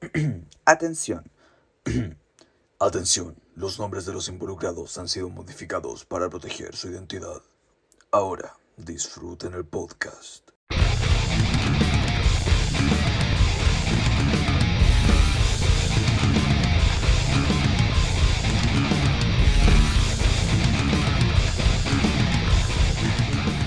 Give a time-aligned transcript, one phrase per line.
[0.64, 1.30] Atención.
[2.78, 7.42] Atención, los nombres de los involucrados han sido modificados para proteger su identidad.
[8.12, 10.50] Ahora, disfruten el podcast.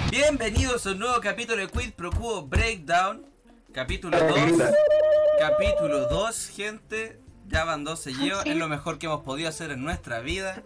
[0.09, 3.25] Bienvenidos a un nuevo capítulo de Quid Pro Quo Breakdown.
[3.73, 5.11] Capítulo 2.
[5.42, 7.18] Capítulo 2, gente.
[7.47, 8.46] Ya van dos seguidos.
[8.46, 10.61] Es lo mejor que hemos podido hacer en nuestra vida.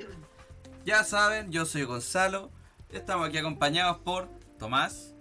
[0.85, 2.49] Ya saben, yo soy Gonzalo.
[2.91, 4.27] Estamos aquí acompañados por
[4.59, 5.11] Tomás,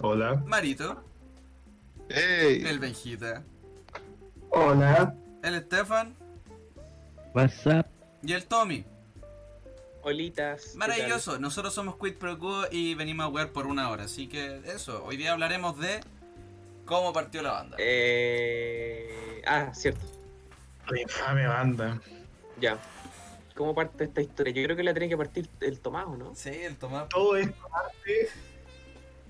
[0.00, 0.42] Hola.
[0.44, 1.00] Marito,
[2.08, 2.64] ¡Ey!
[2.66, 3.44] el Benjita,
[4.50, 5.14] Hola.
[5.44, 6.12] el Estefan
[7.32, 7.86] WhatsApp.
[8.24, 8.84] y el Tommy.
[10.02, 10.70] Olitas.
[10.72, 14.04] ¿qué Maravilloso, nosotros somos Quid Pro Quo y venimos a jugar por una hora.
[14.04, 16.00] Así que eso, hoy día hablaremos de
[16.90, 17.76] cómo partió la banda.
[17.78, 19.42] Eh...
[19.46, 20.00] Ah, cierto.
[20.90, 22.00] La infame banda.
[22.60, 22.78] Ya.
[23.54, 24.52] ¿Cómo parte esta historia?
[24.52, 26.34] Yo creo que la tiene que partir el Tomás, ¿o ¿no?
[26.34, 27.08] Sí, el Tomás.
[27.08, 28.28] Todo esto parte.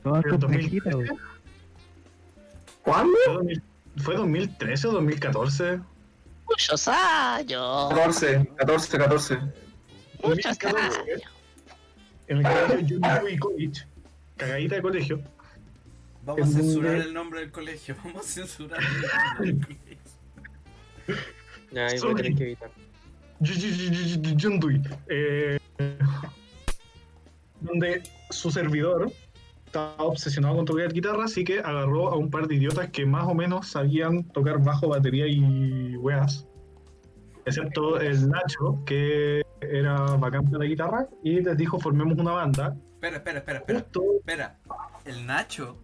[0.02, 0.90] 2013.
[0.94, 1.08] güey.
[2.82, 3.16] ¿Cuándo?
[3.24, 3.62] Fue 2000
[3.98, 5.80] ¿Fue 2013 o 2014?
[6.48, 7.88] Muchos años.
[7.90, 9.34] 14, 14, 14.
[9.34, 11.22] Muchos 2014, años.
[12.28, 13.84] En el colegio Junior y College.
[14.38, 15.20] Cagadita de colegio.
[16.24, 17.96] Vamos a censurar el nombre del colegio.
[18.04, 19.96] Vamos a censurar el nombre del colegio.
[21.72, 22.22] Ya, ahí voy a Sorry.
[22.22, 22.70] tener que evitar.
[24.36, 24.82] Yundui.
[25.08, 25.58] Eh,
[27.60, 29.10] donde su servidor
[29.66, 33.26] estaba obsesionado con tocar guitarra, así que agarró a un par de idiotas que más
[33.28, 36.44] o menos sabían tocar bajo, batería y weas.
[37.46, 42.76] Excepto el Nacho, que era bacán para la guitarra, y les dijo formemos una banda.
[42.94, 43.80] Espera, espera, espera, espera.
[43.80, 44.56] Justo Espera.
[45.04, 45.76] El Nacho.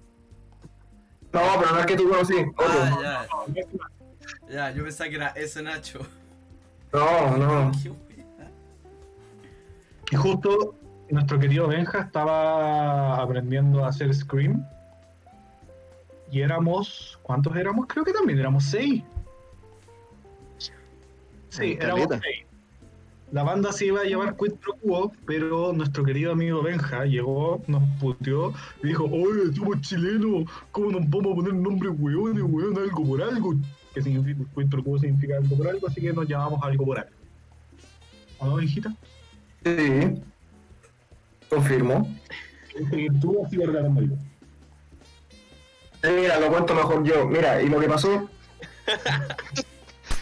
[1.36, 2.34] No, pero no es que tú conocí.
[2.56, 3.64] Ah, ya.
[4.48, 6.00] Ya, yo pensaba que era ese Nacho.
[6.92, 7.72] No, no.
[10.10, 10.74] Y justo
[11.10, 14.64] nuestro querido Benja estaba aprendiendo a hacer Scream.
[16.32, 17.18] Y éramos.
[17.22, 17.86] ¿Cuántos éramos?
[17.86, 19.02] Creo que también éramos seis.
[21.50, 22.45] Sí, éramos seis.
[23.32, 27.62] La banda se iba a llamar Quid Pro Quo, pero nuestro querido amigo Benja llegó,
[27.66, 32.78] nos puteó y dijo: Oye, somos chilenos, ¿cómo nos vamos a poner nombre weón, weón,
[32.78, 33.54] algo por algo?
[33.94, 36.98] Que significa, Quid Pro Quo significa algo por algo, así que nos llamamos algo por
[36.98, 37.10] algo.
[38.38, 38.94] ¿O no, hijita?
[39.64, 40.22] Sí.
[41.48, 42.16] Confirmo.
[42.74, 43.90] Este, Tú así verdad
[46.02, 47.26] mira, lo cuento mejor yo.
[47.26, 48.28] Mira, y lo que pasó.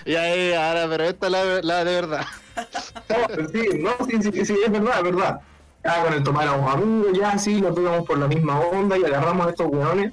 [0.07, 2.27] Y ahí, ahora, pero esta es la, la de verdad.
[2.57, 5.41] No, sí, no, sí, sí, sí, es verdad, es verdad.
[5.85, 9.05] Ya con el tomar éramos amigos, ya sí, nos tocamos por la misma onda y
[9.05, 10.13] agarramos a estos weones.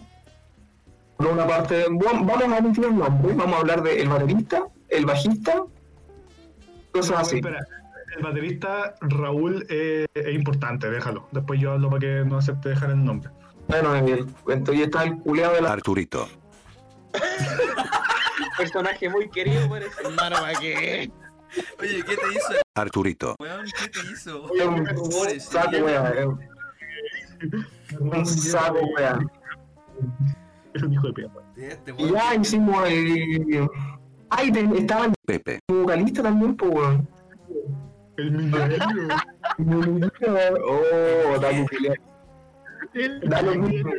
[1.18, 5.06] Por una parte, bueno, vamos a mentir el nombre, vamos a hablar del baterista, el
[5.06, 5.64] bajista,
[6.92, 7.38] cosas así.
[7.38, 7.66] espera,
[8.18, 11.28] el baterista Raúl eh, es importante, déjalo.
[11.32, 13.30] Después yo hablo para que no acepte dejar el nombre.
[13.68, 15.72] Bueno, entonces está el culeado de la.
[15.72, 16.28] Arturito.
[18.58, 20.02] Personaje muy querido, parece.
[20.04, 21.10] Hermano, ¿para qué?
[21.80, 22.62] Oye, ¿qué te hizo?
[22.76, 23.36] Arturito.
[23.40, 24.44] Weón, ¿qué te hizo?
[24.68, 26.26] un Rumores, saco, eh,
[28.00, 29.20] un saco, wea.
[30.74, 31.32] Es un hijo de perra.
[31.88, 32.14] Y weón.
[32.14, 33.70] ya hicimos el.
[34.30, 35.60] Ay, estaba el Pepe.
[35.68, 37.08] vocalista también, pues, weón.
[38.18, 39.08] El millonario.
[40.68, 41.96] Oh, dale, culiao.
[43.24, 43.92] Dale, culiao.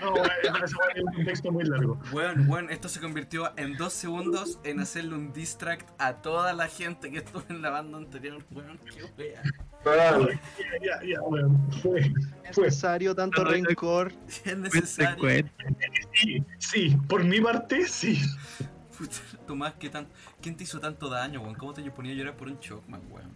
[0.00, 0.76] No, bueno, eso
[1.48, 1.98] un muy largo.
[2.12, 6.68] Weón, weón, esto se convirtió en dos segundos en hacerle un distract a toda la
[6.68, 8.78] gente que estuvo en la banda anterior, weón.
[8.78, 9.42] Qué wea.
[9.84, 10.18] Ya,
[10.80, 11.60] ya, ya, bueno.
[11.82, 12.12] Fue,
[12.44, 14.12] ¿Es necesario tanto rencor?
[14.44, 15.46] Es necesario.
[16.12, 18.20] Sí, sí, por mi parte, sí.
[18.96, 20.06] Puta, Tomás, ¿qué tan...
[20.42, 21.54] ¿quién te hizo tanto daño, weón?
[21.54, 23.30] ¿Cómo te ponía a llorar por un Chocman, weón?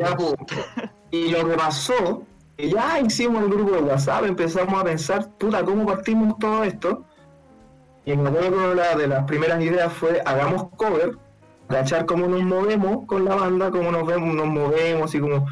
[0.00, 0.34] Ya, po.
[1.10, 2.26] Y lo que pasó,
[2.56, 7.04] que ya hicimos el grupo de WhatsApp, empezamos a pensar, puta, ¿cómo partimos todo esto?
[8.04, 8.30] Y que una
[8.96, 11.16] de las primeras ideas fue, hagamos cover,
[11.68, 15.46] cachar cómo nos movemos con la banda, cómo nos vemos, nos movemos y cómo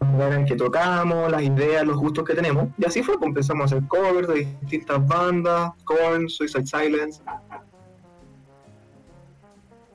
[0.00, 2.68] en que tocamos, las ideas, los gustos que tenemos.
[2.78, 7.20] Y así fue, pues empezamos a hacer covers de distintas bandas, Korn, Suicide Silence.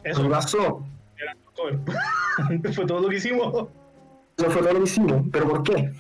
[0.04, 0.84] Eso pasó.
[1.56, 1.80] cover.
[2.74, 3.68] fue todo lo que hicimos.
[4.38, 5.24] Eso fue todo lo que hicimos.
[5.32, 5.94] ¿Pero por qué?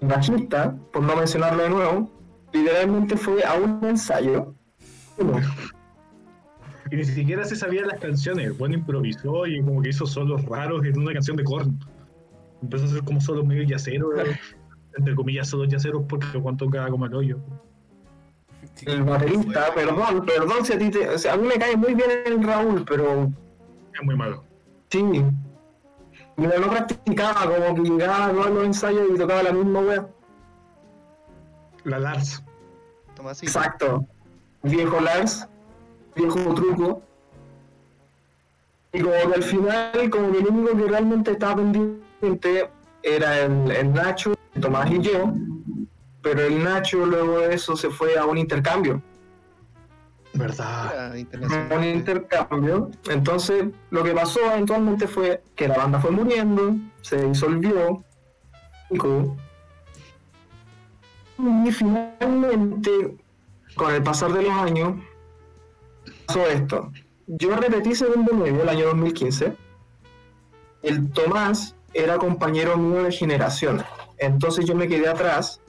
[0.00, 2.10] Bajista, por no mencionarlo de nuevo,
[2.52, 4.52] literalmente fue a un ensayo.
[5.18, 5.40] Uno.
[6.90, 8.56] Y ni siquiera se sabían las canciones.
[8.56, 11.78] Bueno, improvisó y como que hizo solos raros en una canción de Korn.
[12.62, 14.14] Empezó a hacer como solos medio yaceros,
[14.96, 17.38] entre comillas, solos yaceros porque Juan toca como el hoyo.
[18.86, 21.94] el baterista, perdón, perdón si a ti te, o sea, a mí me cae muy
[21.94, 23.30] bien el Raúl, pero
[23.94, 24.42] Es muy malo.
[24.90, 25.22] sí.
[26.38, 30.06] Pero no practicaba, como que llegaba a todos los ensayos y tocaba la misma wea.
[31.84, 32.42] La Lars.
[33.16, 33.46] Tomasito.
[33.46, 34.04] Exacto.
[34.62, 35.46] Viejo Lars,
[36.14, 37.02] viejo truco.
[38.92, 42.70] Y como que al final, como que el único que realmente estaba pendiente
[43.02, 45.32] era el, el Nacho, Tomás y yo.
[46.22, 49.02] Pero el Nacho luego de eso se fue a un intercambio.
[50.38, 51.14] ¿Verdad?
[51.76, 52.90] Un intercambio.
[53.10, 58.02] Entonces, lo que pasó eventualmente fue que la banda fue muriendo, se disolvió.
[61.66, 63.16] Y finalmente,
[63.74, 64.94] con el pasar de los años,
[66.26, 66.92] pasó esto.
[67.26, 69.54] Yo repetí segundo medio el año 2015.
[70.82, 73.84] El Tomás era compañero mío de generación.
[74.18, 75.60] Entonces yo me quedé atrás.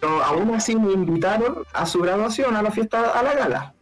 [0.00, 3.74] Pero aún así me invitaron a su graduación, a la fiesta, a la gala.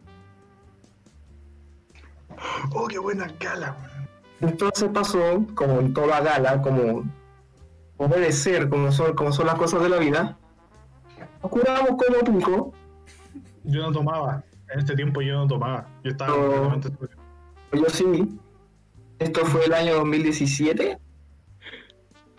[2.73, 3.75] Oh, qué buena gala.
[4.41, 7.03] Entonces pasó, como en toda gala, como,
[8.31, 10.37] ser, como son, como son las cosas de la vida.
[11.41, 12.73] Nos curamos como pico.
[13.63, 14.43] Yo no tomaba.
[14.71, 15.87] En este tiempo yo no tomaba.
[16.03, 16.69] Yo estaba No.
[16.69, 17.15] completamente.
[17.73, 18.39] Yo sí.
[19.19, 20.97] Esto fue el año 2017.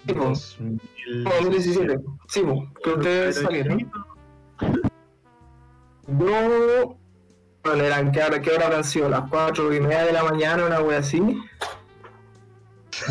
[0.07, 0.25] Sí, po.
[0.25, 0.81] 2000.
[1.25, 1.99] No, 2017.
[2.29, 2.43] Sí,
[2.83, 3.91] que ustedes salieron.
[6.07, 6.97] Yo.
[7.65, 9.09] Eran, ¿qué hora, qué hora habrán sido?
[9.09, 11.39] Las 4 y media de la mañana, una wea así.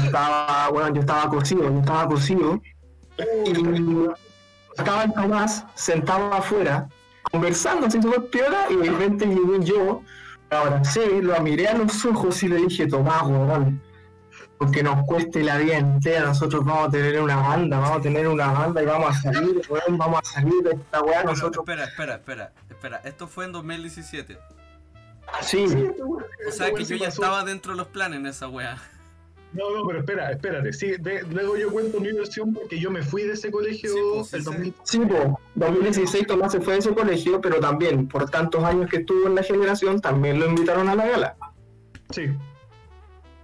[0.04, 2.62] Estaba, bueno, yo estaba cocido, yo estaba cocido.
[3.46, 4.08] Y
[4.78, 6.88] estaba el Tomás sentado afuera,
[7.32, 10.02] conversando así súper piola, y de repente llegué yo,
[10.50, 13.82] lo abracé, lo miré a los ojos y le dije, Tomás, weón,
[14.58, 18.28] porque nos cueste la vida entera, nosotros vamos a tener una banda, vamos a tener
[18.28, 21.64] una banda y vamos a salir, weón, vamos a salir de esta weá, nosotros.
[21.68, 23.02] espera, espera, espera, espera.
[23.04, 24.40] Esto fue en 2017.
[25.42, 25.66] Sí,
[26.48, 28.78] O sea que yo ya estaba dentro de los planes en esa wea.
[29.52, 30.72] No, no, pero espera, espérate.
[30.74, 34.00] Sí, de- luego yo cuento mi versión porque yo me fui de ese colegio Sí,
[34.14, 34.46] pues, sí, el sí.
[34.46, 34.74] 2000.
[34.84, 38.98] sí, po, 2016 Tomás se fue de ese colegio, pero también, por tantos años que
[38.98, 41.36] estuvo en la generación, también lo invitaron a la gala.
[42.12, 42.28] Sí.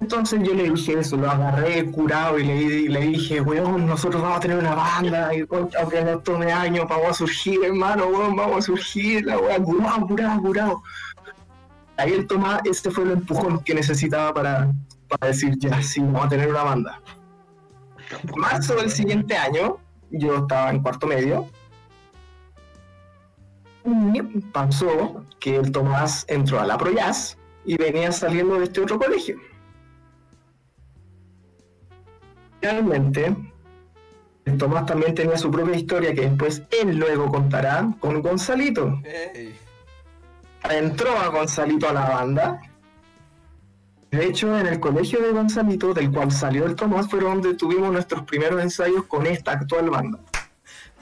[0.05, 4.37] Entonces yo le dije eso, lo agarré curado y le, le dije, weón, nosotros vamos
[4.37, 8.35] a tener una banda, y concha, aunque nos tome años, vamos a surgir, hermano, weón,
[8.35, 10.83] vamos a surgir, la weón, curado, curado, curado.
[11.97, 14.71] Ahí el Tomás, ese fue el empujón que necesitaba para,
[15.07, 17.01] para decir, ya, sí, vamos a tener una banda.
[18.11, 19.77] En marzo del siguiente año,
[20.11, 21.49] yo estaba en cuarto medio,
[24.13, 24.21] y
[24.53, 29.39] pasó que el Tomás entró a la Proyaz y venía saliendo de este otro colegio.
[32.65, 33.35] Realmente,
[34.45, 39.01] el Tomás también tenía su propia historia que después él luego contará con Gonzalito.
[40.67, 42.59] Entró a Gonzalito a la banda.
[44.09, 47.93] De hecho, en el colegio de Gonzalito, del cual salió el Tomás, fue donde tuvimos
[47.93, 50.17] nuestros primeros ensayos con esta actual banda.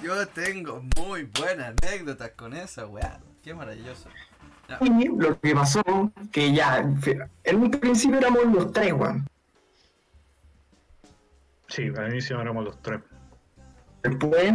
[0.04, 3.21] Yo tengo muy buenas anécdotas con esa wea.
[3.42, 4.10] Qué maravilloso.
[4.81, 6.80] Y lo que pasó, que ya,
[7.45, 9.25] en un principio éramos los tres, weón.
[11.73, 12.99] Sí, al inicio éramos los tres.
[14.03, 14.53] Después,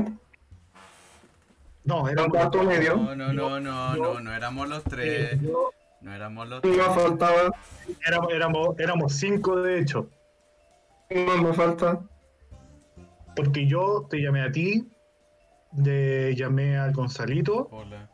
[1.82, 5.40] No, éramos cuarto medio, No, no, no, no, no, no éramos los tres.
[6.00, 6.86] No éramos los me tres.
[6.86, 7.50] faltaba,
[8.06, 10.08] éramos, éramos, éramos cinco de hecho.
[11.10, 12.00] no me falta.
[13.34, 14.88] Porque yo te llamé a ti,
[15.72, 17.66] de, llamé al Gonzalito.
[17.72, 18.08] Hola.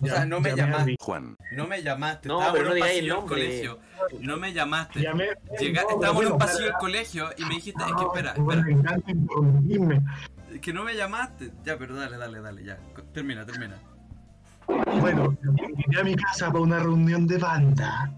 [0.00, 0.96] O ya- sea, no me llamaste.
[1.00, 2.28] Juan, No me llamaste.
[2.28, 3.46] No, estábamos pero en no un digáis el pasillo del nombre.
[3.46, 3.78] colegio.
[4.20, 5.00] No me llamaste.
[5.00, 5.24] Llamé,
[5.58, 8.34] Llega- no, pero estábamos en un pasillo del colegio y me dijiste, es que espera,
[8.36, 8.96] No, espera,
[10.52, 11.50] Me que no me llamaste.
[11.64, 12.78] Ya, pero dale, dale, dale, ya.
[13.12, 13.76] Termina, termina.
[15.00, 18.10] Bueno, invité a mi casa para una reunión de banda.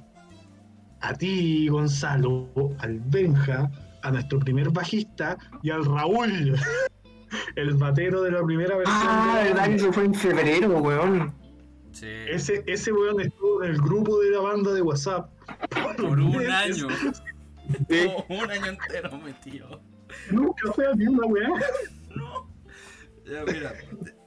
[1.01, 2.49] A ti, Gonzalo,
[2.81, 3.71] al Benja,
[4.03, 6.55] a nuestro primer bajista y al Raúl,
[7.57, 8.97] el batero de la primera versión.
[9.03, 9.77] Ah, de la verdad que banda.
[9.77, 11.35] eso fue en febrero, weón.
[11.99, 12.07] Sí.
[12.29, 15.31] Ese, ese weón estuvo en el grupo de la banda de WhatsApp.
[15.97, 16.83] Por un meses.
[16.83, 16.89] año.
[17.89, 18.07] Sí.
[18.29, 19.81] un año entero metido.
[20.31, 21.49] Nunca fue a mí una weá.
[22.15, 22.51] No.
[23.25, 23.73] Ya, mira.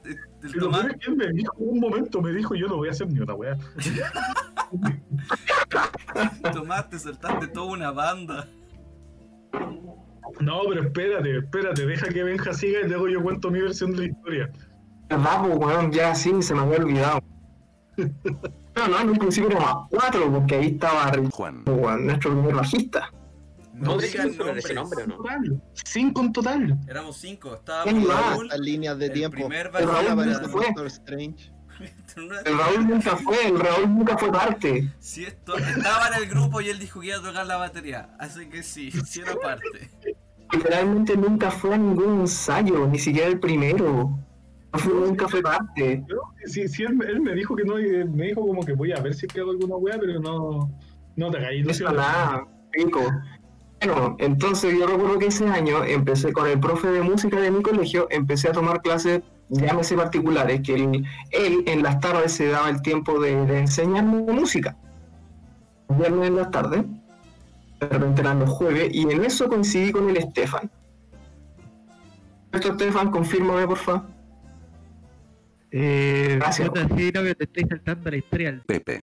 [0.03, 3.19] de- Del Tomás, me dijo, un momento me dijo, yo no voy a hacer ni
[3.19, 3.55] una weá.
[6.53, 8.47] Tomás, te saltaste toda una banda.
[10.39, 13.97] No, pero espérate, espérate, deja que Benja siga y luego yo cuento mi versión de
[13.99, 14.51] la historia.
[15.09, 17.19] Verdad, pues, weón, ya sí, se me había olvidado.
[18.75, 23.11] No, no, en un principio éramos cuatro, porque ahí estaba Juan, weón, nuestro primer bajista.
[23.73, 24.75] No ¿No digan ese nombres.
[24.75, 25.15] nombre no?
[25.17, 26.79] Total, cinco en total.
[26.87, 27.61] Éramos cinco.
[27.83, 28.49] ¿Quién Estábamos?
[28.49, 29.37] Raúl, líneas de el tiempo.
[29.37, 30.65] primer Pero Raúl se fue.
[32.45, 34.91] El Raúl nunca fue, el Raúl nunca fue parte.
[34.99, 38.09] Si esto estaba en el grupo y él dijo que iba a tocar la batería.
[38.19, 39.89] Así que sí, sí era parte.
[40.51, 44.19] Literalmente nunca fue a ningún ensayo, ni siquiera el primero.
[44.73, 46.03] No fue- nunca fue parte.
[46.45, 49.13] Sí, sí, él, él me dijo que no, me dijo como que voy a ver
[49.13, 50.71] si hago alguna wea, pero no,
[51.15, 51.91] no te ilusión.
[51.91, 53.01] hizo nada, pico.
[53.83, 57.61] Bueno, entonces yo recuerdo que ese año empecé con el profe de música de mi
[57.61, 62.69] colegio, empecé a tomar clases, llámese particulares, que él, él en las tardes se daba
[62.69, 64.75] el tiempo de, de enseñarme música.
[65.97, 66.83] Viernes en las tardes,
[67.79, 70.69] de repente eran los jueves, y en eso coincidí con el Estefan.
[72.51, 74.03] Esto, Estefan, confírmame, por favor.
[75.71, 76.69] Eh, Gracias.
[76.97, 78.51] sí, no, que te estoy saltando la historia.
[78.51, 78.99] del- Pepe,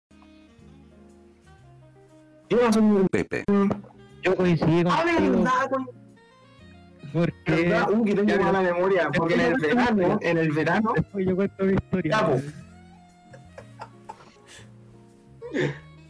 [2.50, 3.44] Yo no soy- Pepe,
[4.22, 5.70] Yo coincidí Ah, contigo verdad,
[7.12, 11.26] porque verdad, uh, que tengo mala memoria, porque en el verano, en el verano, después
[11.26, 12.10] yo cuento mi historia.
[12.20, 12.40] Ya, po.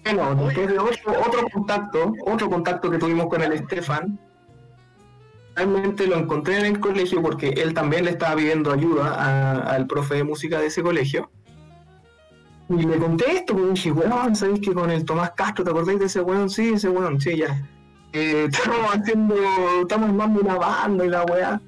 [0.04, 4.18] Bueno, después de otro, otro contacto, otro contacto que tuvimos con el Estefan,
[5.56, 10.16] realmente lo encontré en el colegio porque él también le estaba pidiendo ayuda al profe
[10.16, 11.30] de música de ese colegio.
[12.68, 15.98] Y le conté esto, porque dije, weón, ¿sabéis que con el Tomás Castro, ¿te acordáis
[15.98, 16.50] de ese weón?
[16.50, 17.64] Sí, ese weón, sí, ya.
[18.12, 19.34] Eh, estamos haciendo,
[19.80, 21.60] estamos armando una banda y la weá.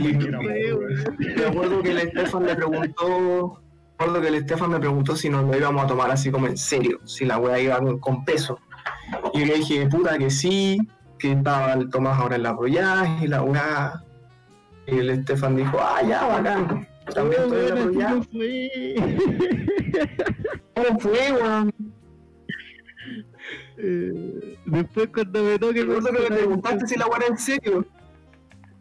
[0.00, 0.12] Y-.
[0.12, 3.62] Me acuerdo que el Estefan me preguntó,
[3.98, 6.46] me acuerdo que el Estefan me preguntó si nos lo íbamos a tomar así como
[6.46, 8.58] en serio, si la weá iba con, con peso.
[9.32, 10.78] Y yo le dije, puta que sí,
[11.18, 14.02] que estaba el Tomás ahora en la Proyaz y la weá.
[14.86, 16.86] Y el Estefan dijo, ah, ya, bacán.
[17.14, 18.08] También estoy en la.
[20.74, 21.72] ¿Cómo fue, weón?
[23.78, 27.86] Eh, Después cuando me toque Me acuerdo que me preguntaste si la weá en serio.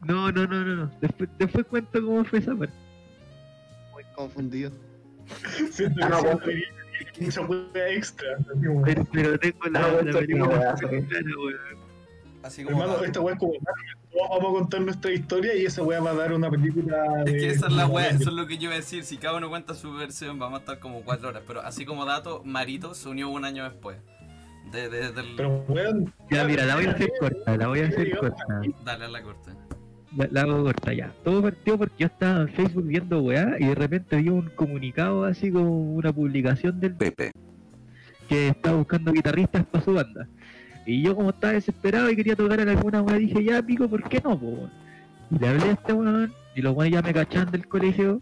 [0.05, 0.91] No, no, no, no, no.
[1.01, 2.73] Después, después cuento cómo fue esa parte.
[3.93, 4.71] Muy confundido.
[5.71, 6.61] Siento Ah, no, que
[7.19, 8.27] mucha wea extra.
[8.85, 10.27] Pero, pero tengo la, Ah, la esto es
[12.43, 12.81] Así como.
[12.81, 13.53] Hermano, esta wea es como
[14.29, 17.37] vamos a contar nuestra historia y esa wea va a dar una película Es de.
[17.37, 19.03] que esa es la de- eso es lo que yo iba a decir.
[19.03, 21.43] Si cada uno cuenta su versión, vamos a estar como cuatro horas.
[21.45, 23.97] Pero así como dato, Marito se unió un año después.
[24.71, 26.13] De, de- del- Pero weón.
[26.29, 28.43] Ya, mira, la voy a hacer corta, la voy a hacer corta.
[28.83, 29.51] Dale a la corte.
[30.15, 31.13] La, la hago corta ya.
[31.23, 35.25] Todo partió porque yo estaba en Facebook viendo weá y de repente vi un comunicado
[35.25, 37.31] así como una publicación del Pepe,
[38.27, 40.27] que estaba buscando guitarristas para su banda.
[40.87, 44.01] Y yo como estaba desesperado y quería tocar en alguna weá dije, ya pico, ¿por
[44.09, 44.39] qué no?
[44.39, 44.69] po?
[45.29, 48.21] Y le hablé a este weón y los weones ya me cachaban del colegio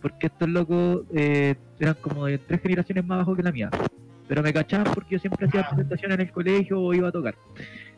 [0.00, 3.68] porque estos locos eh, eran como de tres generaciones más bajo que la mía.
[4.28, 5.68] Pero me cachaban porque yo siempre hacía Ah.
[5.70, 7.34] presentaciones en el colegio o iba a tocar.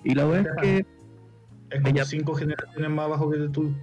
[0.03, 0.87] Y la weá es que
[1.71, 2.05] Es como Ya.
[2.05, 3.75] cinco generaciones más abajo que tú.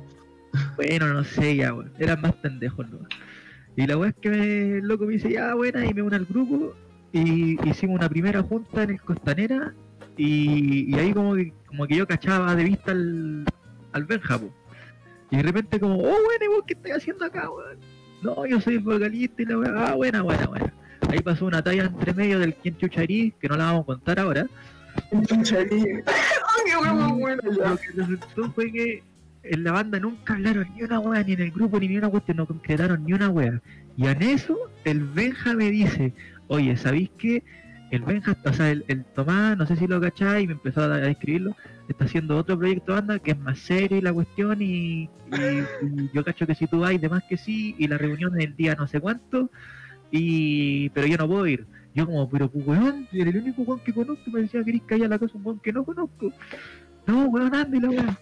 [0.78, 1.92] Bueno, no sé, ya, weón.
[2.00, 3.00] Eran más pendejos, ¿no?
[3.75, 6.16] Y la weá es que me, el loco me dice, ya, buena, y me une
[6.16, 6.74] al grupo.
[7.12, 9.74] Y hicimos una primera junta en el Costanera.
[10.17, 13.46] Y, y ahí como que, como que yo cachaba de vista al,
[13.91, 14.53] al Benja, po.
[15.32, 17.79] Y de repente como, oh, bueno, ¿y vos qué estás haciendo acá, weón?
[18.22, 20.74] No, yo soy el vocalista y la weá, ah, buena, buena, buena.
[21.10, 24.20] Ahí pasó una talla entre medio del quien chucharí, que no la vamos a contar
[24.20, 24.48] ahora.
[25.12, 25.60] ¡ay, qué ya!
[27.70, 29.03] Lo que resultó fue que
[29.43, 32.38] en la banda nunca hablaron ni una wea, ni en el grupo, ni una cuestión,
[32.38, 33.62] no concretaron ni una wea.
[33.98, 36.13] Y en eso, el Benja me dice,
[36.48, 37.43] oye, ¿sabéis qué?
[37.95, 40.81] El Benja, o sea, el, el Tomás, no sé si lo cacháis, y me empezó
[40.81, 41.55] a, a escribirlo,
[41.88, 45.09] está haciendo otro proyecto de banda que es más serio y la cuestión, y, y-
[45.81, 48.55] y yo cacho que si tú vas, demás que sí, y la reunión es el
[48.55, 49.50] día no sé cuánto,
[50.12, 51.65] y pero yo no puedo ir.
[51.95, 54.95] Yo como, pero pues weón, eres el único weón que conozco, me decía, ¿querés que
[54.95, 56.33] haya la casa un weón que no conozco?
[57.05, 58.17] No, weón, ande la weón.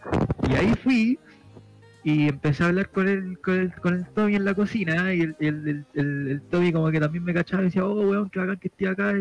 [0.49, 1.19] Y ahí fui
[2.03, 5.21] y empecé a hablar con el, con el, con el Tommy en la cocina y
[5.21, 8.29] el, el, el, el- el Tommy como que también me cachaba y decía, oh weón,
[8.29, 9.13] qué bacán que estoy acá,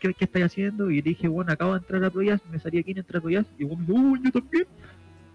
[0.00, 0.90] ¿qué, qué estáis haciendo?
[0.90, 3.22] Y le dije, bueno, acabo de entrar a Proyas, me salía aquí en entrar a
[3.22, 4.66] Proyas y weón me dijo, oh, yo también.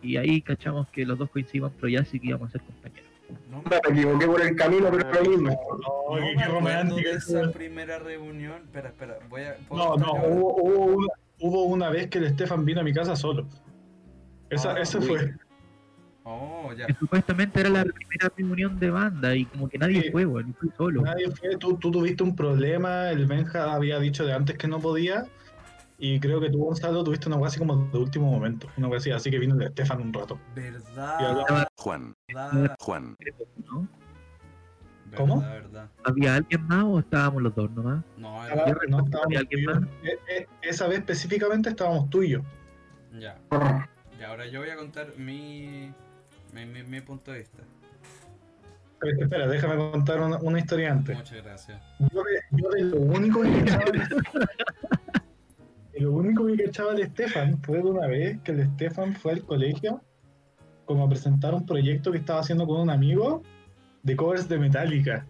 [0.01, 3.10] Y ahí cachamos que los dos coincidimos en Proyas y que íbamos a ser compañeros.
[3.50, 5.50] No, Me equivoqué por el camino, pero es lo mismo.
[5.50, 8.62] No, no me acuerdo de esa- primera reunión.
[8.63, 9.55] Espera, espera, voy a.
[9.67, 11.07] ¿puedo No, no, hubo, hubo, una,
[11.39, 13.48] hubo una vez que el Estefan vino a mi casa solo.
[14.50, 15.05] Esa, Ah, esa uy.
[15.07, 15.33] fue.
[16.25, 16.85] Oh, ya.
[16.87, 20.11] Que supuestamente era la primera reunión de banda y como que nadie Sí.
[20.11, 21.01] fue, y fui solo.
[21.01, 24.79] Nadie fue, tú, tú tuviste un problema, el Benja había dicho de antes que no
[24.79, 25.25] podía,
[25.99, 28.97] y creo que tú, Gonzalo, tuviste una cosa así como de último momento, una cosa
[28.99, 30.39] así, así que vino el Estefan un rato.
[30.55, 33.17] Y Verdad, hablaba- Juan, verdad, Juan,
[33.69, 33.87] ¿no?
[35.15, 35.41] ¿Cómo?
[35.41, 35.89] verdad, verdad.
[36.05, 38.03] ¿Había alguien más o estábamos los dos nomás?
[38.17, 39.83] No, estaba- era- no, ¿Había estábamos alguien y más?
[40.03, 42.39] E- e- Esa vez específicamente estábamos tú y yo.
[43.19, 43.37] ya.
[43.51, 43.87] Ah,
[44.19, 45.91] Y ahora yo voy a contar mi,
[46.53, 47.63] mi, mi, mi punto de vista.
[48.93, 51.17] espera, espera, déjame contar una, una historia antes.
[51.17, 51.81] Muchas gracias.
[52.00, 53.86] Yo de, yo de lo único que cachaba
[55.93, 59.33] de lo único que cachaba de Stefan fue de una vez que el Stefan fue
[59.33, 60.01] al colegio
[60.86, 63.41] como a presentar un proyecto que estaba haciendo con un amigo
[64.03, 65.25] de covers de Metallica.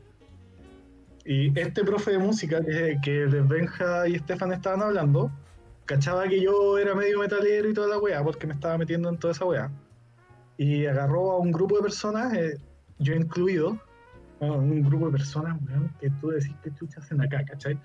[1.25, 5.31] Y este profe de música que, que el Benja y Stefan estaban hablando,
[5.85, 9.17] cachaba que yo era medio metalero y toda la weá, porque me estaba metiendo en
[9.17, 9.71] toda esa weá.
[10.57, 12.57] Y agarró a un grupo de personas, eh,
[12.99, 13.79] yo incluido,
[14.39, 17.77] bueno, un grupo de personas, weón, que tú decís que chuchas hacen acá, ¿cachai?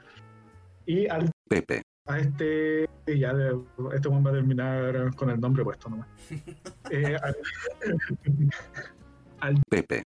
[0.87, 3.59] Y al, Pepe, a este, y ya, de-
[3.95, 6.09] este va a terminar con el nombre puesto nomás.
[6.91, 7.17] Eh,
[9.41, 10.03] al- Pepe,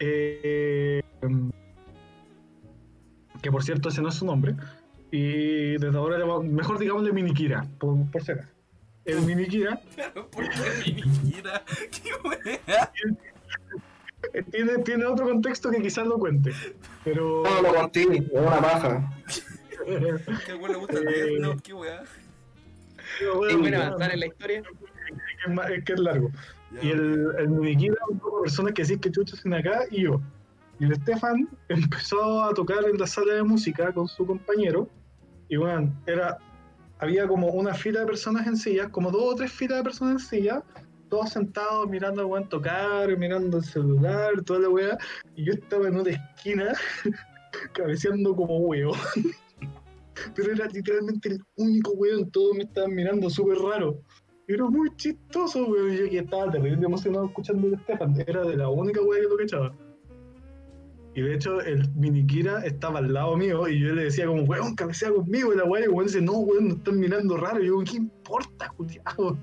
[0.00, 1.50] eh, em,
[3.40, 4.56] que por cierto ese no es su nombre.
[5.12, 8.48] Y desde ahora mejor digámosle Minikira, por, por ser
[9.04, 10.56] El Minikira Pero ¿por qué
[10.94, 11.62] Minikira?
[11.90, 12.92] ¿Qué wea?
[14.50, 16.52] tiene, tiene otro contexto que quizás lo cuente.
[17.04, 19.12] Pero No lo conté, es una paja.
[19.84, 21.62] ¿Que al weón le gusta el Eh, Note?
[21.62, 22.02] ¿Qué wea?
[23.18, 24.62] pero ¿Y bueno, avanzar en la historia?
[25.46, 26.30] es, más- es que es largo.
[26.72, 29.82] Ya, Y el, el Minikira, un grupo de personas que decís que chuchas en acá,
[29.90, 30.20] y yo.
[30.80, 34.88] Y el Stefan empezó a tocar en la sala de música con su compañero.
[35.48, 36.38] Y bueno, era,
[36.98, 40.12] había como una fila de personas en sillas, como dos o tres filas de personas
[40.22, 40.62] en sillas,
[41.08, 44.98] todos sentados mirando al weón tocar, mirando el celular, toda la weá.
[45.36, 46.72] Y yo estaba en una esquina,
[47.72, 48.94] cabeceando como huevo.
[50.34, 54.00] Pero era literalmente el único weón, todos me estaban mirando súper raro.
[54.46, 55.96] Era muy chistoso, weón.
[55.96, 58.24] Yo que estaba terrible emocionado escuchando a Stefan.
[58.26, 59.74] Era de la única weá que lo cachaba.
[61.14, 64.74] Y de hecho, el Minikira estaba al lado mío y yo le decía como, weón,
[64.74, 65.52] cabecea conmigo.
[65.52, 67.62] Y la weá, y el weón dice, no, weón, nos están mirando raro.
[67.62, 69.38] Y yo, ¿qué importa, Juliado?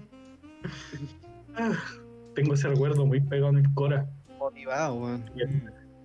[2.35, 4.09] Tengo ese recuerdo muy pegado en el Cora.
[4.39, 5.25] Motivado, weón.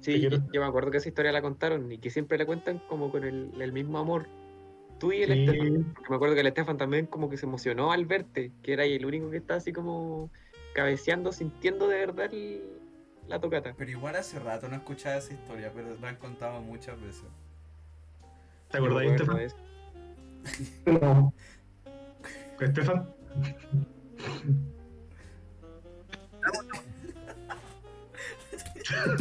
[0.00, 2.80] Sí, yo, yo me acuerdo que esa historia la contaron y que siempre la cuentan
[2.88, 4.26] como con el, el mismo amor.
[4.98, 5.40] Tú y el Sí.
[5.44, 5.84] Estefan.
[5.94, 8.84] Porque me acuerdo que el Estefan también como que se emocionó al verte, que era
[8.84, 10.30] el único que estaba así como
[10.74, 12.62] cabeceando, sintiendo de verdad el-
[13.28, 13.74] la tocata.
[13.76, 17.24] Pero igual hace rato no escuchaba esa historia, pero la han contado muchas veces.
[18.70, 19.40] ¿Te acordáis, Estefan?
[21.00, 21.34] No.
[22.60, 23.08] Estefan.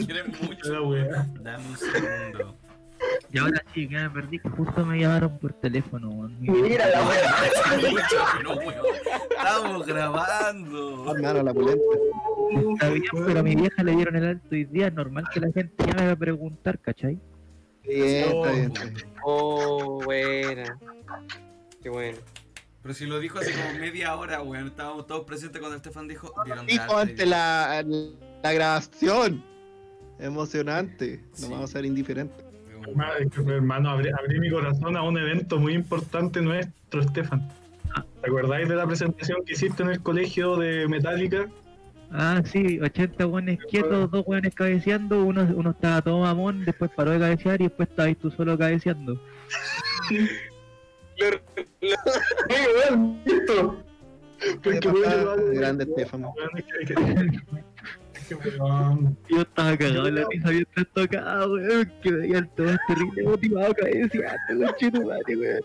[0.06, 0.92] Quieren mucho.
[1.42, 2.56] Dame un segundo.
[3.32, 6.38] Y ahora sí, que me perdí, que justo me llamaron por teléfono, weón.
[6.40, 7.98] Mira la weón,
[9.30, 11.16] Estamos grabando.
[11.16, 11.84] Hermano, la pulenta.
[12.74, 15.40] Está bien, pero a mi vieja le dieron el alto hoy día, es normal que
[15.40, 17.20] la gente llame a preguntar, ¿cachai?
[17.84, 19.14] Bien, está bien, está bien.
[19.24, 20.78] Oh, buena.
[21.82, 22.18] Qué bueno.
[22.82, 24.68] Pero si lo dijo hace como media hora, weón.
[24.68, 26.32] Estábamos todos presentes cuando Estefan dijo.
[26.46, 27.84] Dieron de Dijo ante la,
[28.44, 29.44] la grabación.
[30.20, 31.22] Emocionante.
[31.32, 31.48] No Sí.
[31.52, 32.45] vamos a ser indiferentes.
[33.48, 37.48] Hermano, abrí, abrí mi corazón a un evento muy importante nuestro, Estefan.
[38.22, 41.48] ¿Te acordáis de la presentación que hiciste en el colegio de Metallica?
[42.12, 47.12] Ah, sí, 80 weones quietos, dos weones cabeceando, uno, uno estaba todo mamón, después paró
[47.12, 49.20] de cabecear y después estabas tú solo cabeceando.
[54.64, 56.26] Porque, lo- Grande Estefan.
[58.60, 63.74] weón, Yo estaba cagado en la risa mientras tocaba, weón, que veían todos terrible motivado
[63.74, 65.62] cabeceando, conchetumare, weón.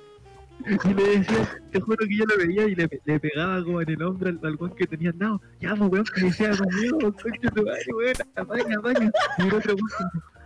[0.66, 3.90] Y le decía, te juro que yo lo veía y le, le pegaba como en
[3.90, 5.40] el hombro al, al weón que tenía al lado.
[5.60, 9.10] Ya, pues weón, que decía conmigo, conchetumare, weón, apaña, apaña.
[9.38, 9.88] Y el otro weón,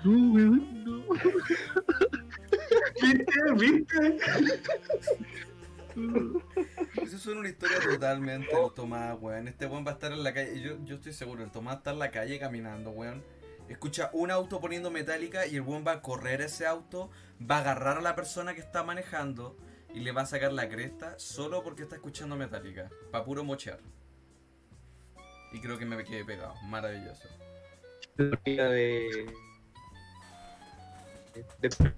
[0.05, 1.05] no, weón, no.
[3.03, 3.35] ¿Viste?
[3.59, 4.19] ¿Viste?
[7.03, 9.49] Eso suena una historia totalmente del Tomás, weón.
[9.49, 10.61] Este weón va a estar en la calle.
[10.61, 13.23] Yo, yo estoy seguro, el Tomás está en la calle caminando, weón.
[13.69, 17.57] Escucha un auto poniendo metálica y el weón va a correr a ese auto, va
[17.57, 19.57] a agarrar a la persona que está manejando
[19.95, 22.91] y le va a sacar la cresta solo porque está escuchando metálica.
[23.11, 23.79] Pa' puro mochear.
[25.53, 26.55] Y creo que me quedé pegado.
[26.65, 27.29] Maravilloso.
[28.17, 28.35] De.
[28.43, 29.35] de-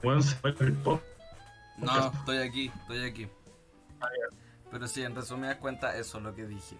[0.02, 1.00] Weón, se fue el pop.
[1.78, 3.28] No, estoy aquí, estoy aquí.
[4.70, 6.76] Pero sí, en resumidas cuentas, eso es lo que dije.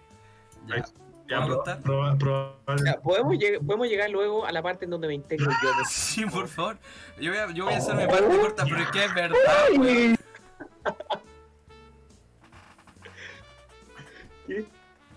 [0.67, 0.83] Ya.
[1.29, 1.79] Ya, ¿Puedo pro- contar?
[1.81, 5.51] proba- probable- Ya, ¿podemos, lleg- podemos llegar luego a la parte en donde me integro
[5.61, 5.67] yo.
[5.77, 6.77] de- Sí, por favor.
[7.19, 9.37] Yo voy a, yo voy a hacer mi parte corta, pero es que es verdad,
[9.77, 10.17] weón.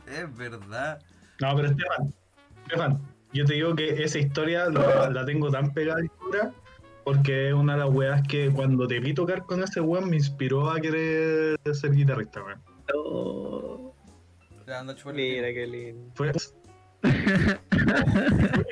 [0.07, 1.01] Es verdad.
[1.41, 2.15] No, pero Estefan,
[2.65, 3.01] Estefan,
[3.33, 6.53] yo te digo que esa historia la, la tengo tan pegada y dura
[7.05, 10.17] porque es una de las weas que cuando te vi tocar con ese weón me
[10.17, 12.61] inspiró a querer ser guitarrista, weón.
[14.67, 16.11] El Mira qué lindo.
[16.15, 16.33] Fue,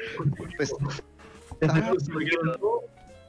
[0.56, 0.72] Pues,
[1.60, 1.66] Se
[2.12, 2.82] me quedaron todos-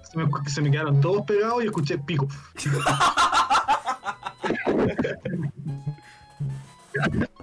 [0.03, 2.27] se me- se me quedaron todos pegados y escuché pico.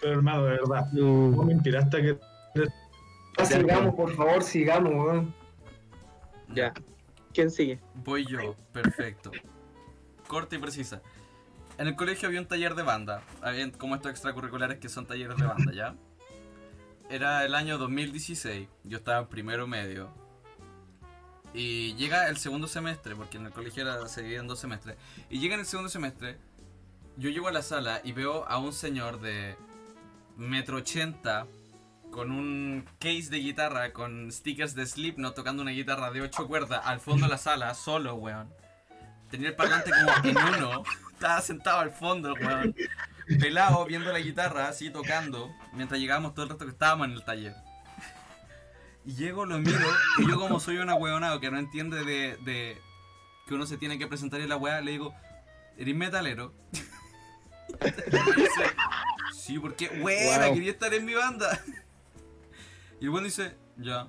[0.00, 2.18] Pero hermano, de verdad, no me inspiraste a que
[3.50, 5.34] Ya, sigamos, por favor, sigamos, weón.
[6.54, 6.72] Ya.
[7.32, 7.80] ¿Quién sigue?
[7.94, 9.32] Voy yo, perfecto.
[10.28, 11.02] Corta y precisa.
[11.78, 13.22] En el colegio había un taller de banda.
[13.42, 15.94] Había como estos extracurriculares que son talleres de banda, ¿ya?
[17.10, 18.68] Era el año 2016.
[18.84, 20.10] Yo estaba en primero medio.
[21.52, 24.96] Y llega el segundo semestre, porque en el colegio era, se dividía en dos semestres.
[25.28, 26.38] Y llega en el segundo semestre.
[27.16, 29.56] Yo llego a la sala y veo a un señor de
[30.36, 31.46] metro ochenta
[32.14, 36.80] con un case de guitarra con stickers de Slipknot tocando una guitarra de 8 cuerdas
[36.84, 38.48] al fondo de la sala, solo, weón.
[39.32, 42.72] Tenía el parlante como en uno, estaba sentado al fondo, weón.
[43.40, 47.24] Pelado, viendo la guitarra, así tocando, mientras llegábamos todo el resto que estábamos en el
[47.24, 47.54] taller.
[49.04, 52.80] Y llego, lo miro, y yo como soy una weonado que no entiende de, de
[53.48, 55.12] que uno se tiene que presentar en la weá, le digo,
[55.76, 56.54] ¿eres metalero?
[57.80, 58.62] Y dice,
[59.34, 60.54] sí, porque, weá, Wow.
[60.54, 61.60] quería estar en mi banda.
[63.00, 64.08] Y el weón dice, ya.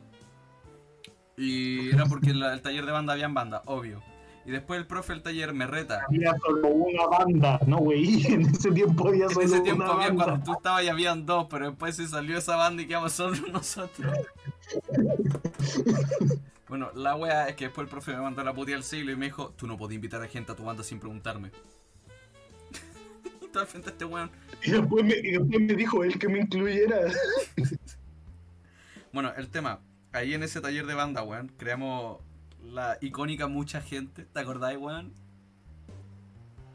[1.37, 4.01] Y era porque en la- el taller de banda habían banda, obvio.
[4.45, 6.01] Y después el profe del taller me reta.
[6.07, 9.93] había solo una banda, no güey, en ese tiempo había En solo ese tiempo una
[9.93, 10.23] había, banda.
[10.25, 13.35] cuando tú estabas y habían dos, pero después se salió esa banda y quedamos solo
[13.51, 14.15] nosotros.
[16.67, 19.15] Bueno, la wea es que después el profe me mandó la putia al siglo y
[19.15, 21.51] me dijo, tú no podías invitar a gente a tu banda sin preguntarme.
[23.41, 24.31] y todo al frente de este weón.
[24.63, 27.01] Y después, me, y después me dijo él que me incluyera.
[29.15, 29.79] Bueno, el tema,
[30.11, 32.19] ahí en ese taller de banda, weón, creamos
[32.61, 35.13] la icónica mucha gente, ¿te acordáis, weón?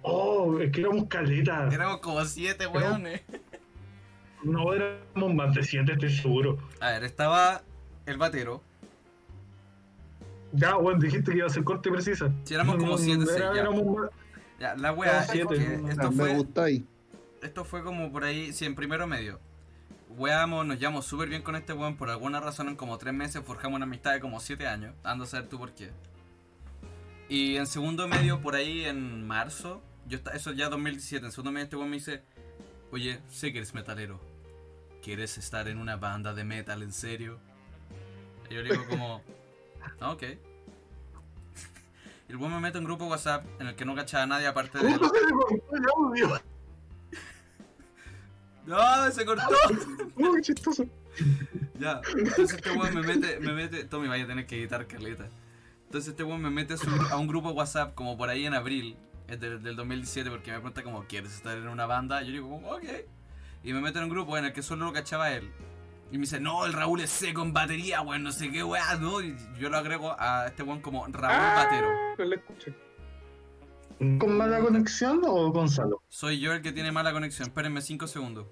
[0.00, 1.70] Oh, es que éramos caletas.
[1.70, 3.20] Éramos como siete weones.
[4.42, 6.56] No éramos más de siete, estoy seguro.
[6.80, 7.60] A ver, estaba
[8.06, 8.62] el batero,
[10.52, 12.32] Ya, bueno, dijiste que iba a ser corte y precisa.
[12.44, 13.60] Sí, éramos como siete, era- ya.
[13.60, 14.10] éramos más-
[14.58, 16.82] ya, la es que no, esto me fue, gustáis.
[17.42, 19.38] esto fue como por ahí, sí, en primero medio.
[20.16, 23.42] Weamos, nos llevamos súper bien con este weón, por alguna razón en como tres meses
[23.44, 25.90] forjamos una amistad de como siete años, ando a saber tú por qué.
[27.28, 31.52] Y en segundo medio, por ahí en marzo, yo esta- eso ya 2017, en segundo
[31.52, 32.22] medio este weón me dice,
[32.90, 34.20] oye, sé que eres metalero,
[35.02, 37.38] ¿quieres estar en una banda de metal en serio?
[38.50, 39.22] Y yo le digo como,
[40.00, 40.22] "Ah, ok.
[42.28, 44.26] Y el weón me mete en un grupo WhatsApp en el que no cachaba a
[44.26, 45.00] nadie aparte de él.
[48.66, 49.10] ¡No!
[49.10, 49.42] ¡Se cortó!
[50.22, 50.84] Oh, qué chistoso.
[51.78, 55.28] Ya, entonces este weón me mete, me mete, Tommy vaya a tener que editar Carleta.
[55.86, 58.52] Entonces este weón me mete a, su- a un grupo WhatsApp como por ahí en
[58.54, 58.96] abril
[59.26, 62.20] del, del 2017 porque me pregunta como, ¿quieres estar en una banda?
[62.22, 62.84] Yo digo como, ok.
[63.64, 65.50] Y me mete en un grupo en el que solo lo cachaba él.
[66.12, 68.96] Y me dice, no, el Raúl es seco en batería, weón, no sé qué weá,
[68.96, 69.22] no.
[69.22, 71.88] Y yo lo agrego a este weón como Raúl Batero.
[72.18, 72.72] No lo escucho.
[74.00, 76.02] ¿Con mala conexión o Gonzalo?
[76.08, 78.46] Soy yo el que tiene mala conexión, espérenme 5 segundos.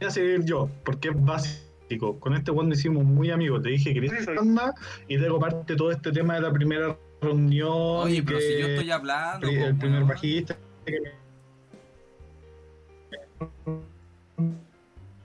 [0.00, 2.18] Voy a seguir yo, porque es básico.
[2.18, 3.62] Con este nos hicimos muy amigos.
[3.62, 7.68] Te dije que y luego parte todo este tema de la primera reunión.
[7.70, 9.48] Oye, pero que si yo estoy hablando.
[9.48, 10.56] el po, primer bajista.
[10.84, 10.98] que-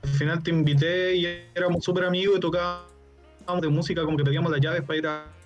[0.03, 4.51] Al final te invité y éramos súper amigos y tocábamos de música, como que pedíamos
[4.51, 5.40] las llaves para ir a.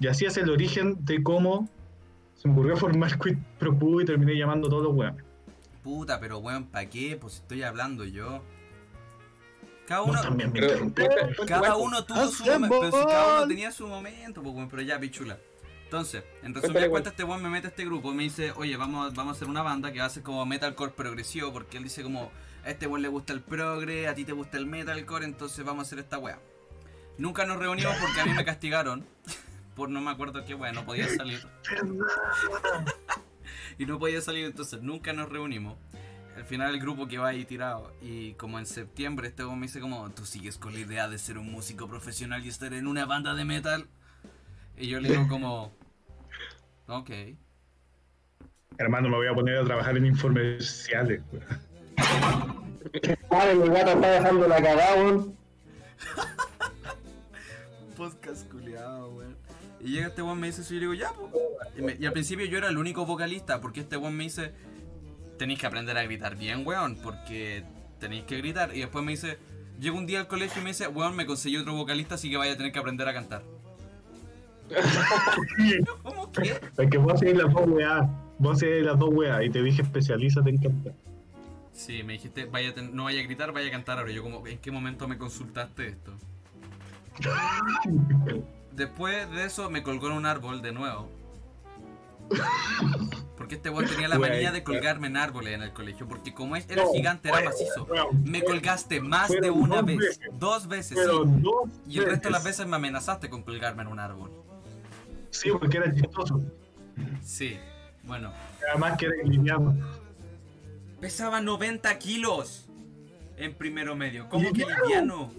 [0.00, 1.68] Y así es el origen de cómo
[2.34, 5.24] se me ocurrió formar Quid Pro Quo y terminé llamando a todos los weones.
[5.84, 7.16] Puta, pero weón, ¿para qué?
[7.20, 8.42] Pues estoy hablando yo.
[9.86, 11.02] Cada uno, también me Pero, interrumpí.
[11.36, 12.80] cuenta- cada uno tuvo su momento.
[12.80, 15.36] Pero si cada uno tenía su momento, pues, pero ya, pichula.
[15.84, 18.76] Entonces, en de cuentas, este weón me mete a este grupo y me dice, oye,
[18.76, 21.82] vamos, vamos a hacer una banda que va a ser como metalcore progresivo, porque él
[21.82, 22.30] dice como,
[22.64, 25.80] a este weón le gusta el progre, a ti te gusta el metalcore, entonces vamos
[25.80, 26.38] a hacer esta weá.
[27.18, 29.04] Nunca nos reunimos porque a mí me castigaron.
[29.80, 31.40] Por no me acuerdo qué weá, no podía salir.
[33.78, 35.78] y no podía salir, entonces nunca nos reunimos.
[36.36, 37.90] Al final el grupo quedó ahí tirado.
[38.02, 41.38] Y como en septiembre este me dice como, tú sigues con la idea de ser
[41.38, 43.88] un músico profesional y estar en una banda de metal.
[44.76, 45.72] Y yo le digo como,
[46.86, 47.10] ok.
[48.76, 51.24] Hermano, me voy a poner a trabajar en informes weón.
[53.30, 55.38] Vale, mi gato está dejando la cagada, weón.
[57.96, 59.39] Podcast culiado, weón.
[59.82, 61.30] Y llega este weón me dice eso y yo digo, ya, po.
[61.78, 64.52] Y, me- y al principio yo era el único vocalista, porque este weón me dice,
[65.38, 67.64] tenéis que aprender a gritar bien, weón, porque
[67.98, 68.74] tenéis que gritar.
[68.76, 69.38] Y después me dice,
[69.78, 72.36] llega un día al colegio y me dice, weón, me conseguí otro vocalista, así que
[72.36, 73.42] vaya a tener que aprender a cantar.
[75.84, 76.60] Yo como, qué?
[76.78, 78.06] Es que vos hacías las dos weas.
[78.38, 80.94] Vos hacías las dos weas y te dije especialízate en cantar.
[81.72, 84.12] Sí, me dijiste, vaya ten- no vaya a gritar, vaya a cantar ahora.
[84.12, 86.12] Yo como, ¿en qué momento me consultaste esto?
[88.72, 91.08] Después de eso me colgó en un árbol de nuevo.
[93.36, 96.06] Porque este weón tenía la manía de colgarme en árboles en el colegio.
[96.06, 97.88] Porque como era No, gigante, era macizo.
[98.24, 99.98] Me colgaste más de una dos vez.
[99.98, 100.20] veces.
[100.38, 101.30] Dos veces, Pero sí.
[101.40, 104.30] dos Y el resto de las veces me amenazaste con colgarme en un árbol.
[105.30, 106.40] Sí, porque era chistoso.
[107.24, 107.58] Sí,
[108.04, 108.32] bueno.
[108.70, 109.74] Además que era liviano.
[111.00, 112.68] Pesaba 90 kilos
[113.36, 114.28] en primero medio.
[114.28, 115.32] ¿Cómo que Liviano.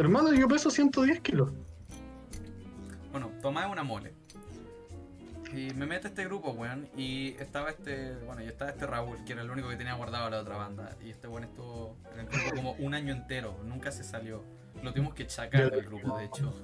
[0.00, 1.52] Hermano, yo peso 110 kilos.
[3.10, 4.14] Bueno, Tomás es una mole.
[5.52, 6.88] Y me mete este grupo, weón.
[6.96, 8.14] Y estaba este.
[8.24, 10.96] Bueno, y estaba este Raúl, que era el único que tenía guardado la otra banda.
[11.04, 13.60] Y este weón estuvo en el grupo como un año entero.
[13.66, 14.42] Nunca se salió.
[14.82, 16.54] Lo tuvimos que sacar del grupo, de hecho.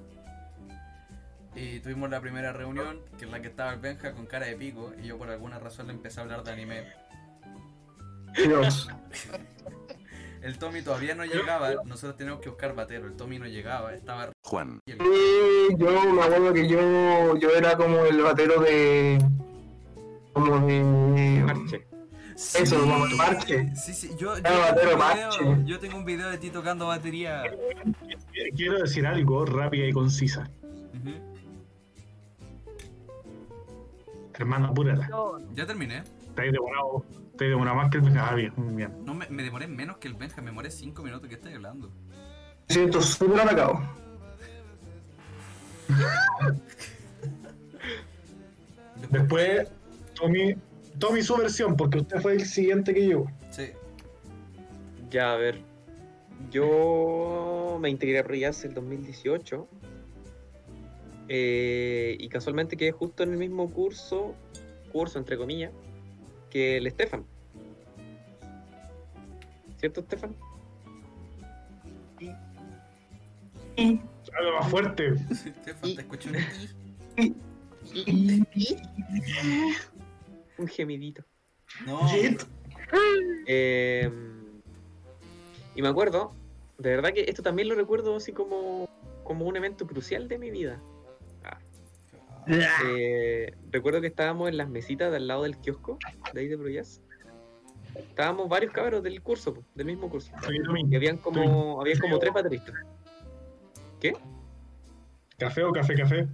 [1.55, 4.57] Y tuvimos la primera reunión, que es la que estaba el Benja con cara de
[4.57, 4.93] pico.
[5.03, 6.85] Y yo por alguna razón le empecé a hablar de anime.
[8.35, 8.89] Dios.
[10.47, 11.73] El Tommy todavía no llegaba.
[11.85, 13.09] Nosotros teníamos que buscar batero.
[13.09, 13.93] El Tommy no llegaba.
[13.93, 14.31] Estaba.
[14.45, 14.79] Juan.
[14.87, 14.95] Sí,
[15.77, 19.19] yo me acuerdo que yo, yo era como el batero de.
[20.33, 21.43] como de.
[21.45, 21.87] Marche.
[22.37, 23.75] Eso, como el parche.
[23.75, 25.65] Sí, sí, yo, yo, tengo un batero video, parche.
[25.65, 27.43] yo tengo un video de ti tocando batería.
[28.55, 30.49] Quiero decir algo rápida y concisa.
[34.35, 35.11] Hermano, apúrala.
[35.55, 36.05] Ya terminé.
[36.37, 36.55] Te has
[37.45, 38.29] has demorado más que el Benja.
[38.31, 38.93] Ah, bien, bien.
[39.05, 41.29] No, me, me demoré menos que el Benja, me demoré 5 minutos.
[41.29, 41.91] ¿Qué estás hablando?
[42.69, 43.81] Me siento súper atacado.
[49.11, 49.69] Después,
[50.15, 50.57] Tommy,
[50.99, 53.31] Tommy su versión, porque usted fue el siguiente que llegó.
[53.51, 53.69] Sí.
[55.11, 55.61] Ya, a ver.
[56.51, 59.69] Yo me integré a Proyas el 2018.
[61.29, 64.35] eh, y casualmente quedé justo en el mismo curso,
[64.93, 65.73] curso entre comillas,
[66.57, 67.23] que el Estefan.
[69.77, 70.35] ¿Cierto, Estefan?
[73.77, 75.17] Algo más fuerte.
[75.31, 76.31] Estefan, te escuché
[80.57, 81.23] un gemidito.
[81.85, 82.01] No.
[83.47, 84.11] Eh,
[85.75, 86.33] y me acuerdo,
[86.79, 88.89] de verdad que esto también lo recuerdo así como,
[89.25, 90.81] como un evento crucial de mi vida.
[92.89, 95.99] Eh, recuerdo que estábamos en las mesitas de al lado del kiosco,
[96.33, 97.03] de ahí de Proyas.
[97.95, 100.31] Estábamos varios cabros del curso, del mismo curso.
[100.91, 102.75] Y habían como, habían como tres bateristas.
[104.01, 104.13] ¿Qué?
[105.39, 106.25] ¿Café o café, café?
[106.25, 106.29] Si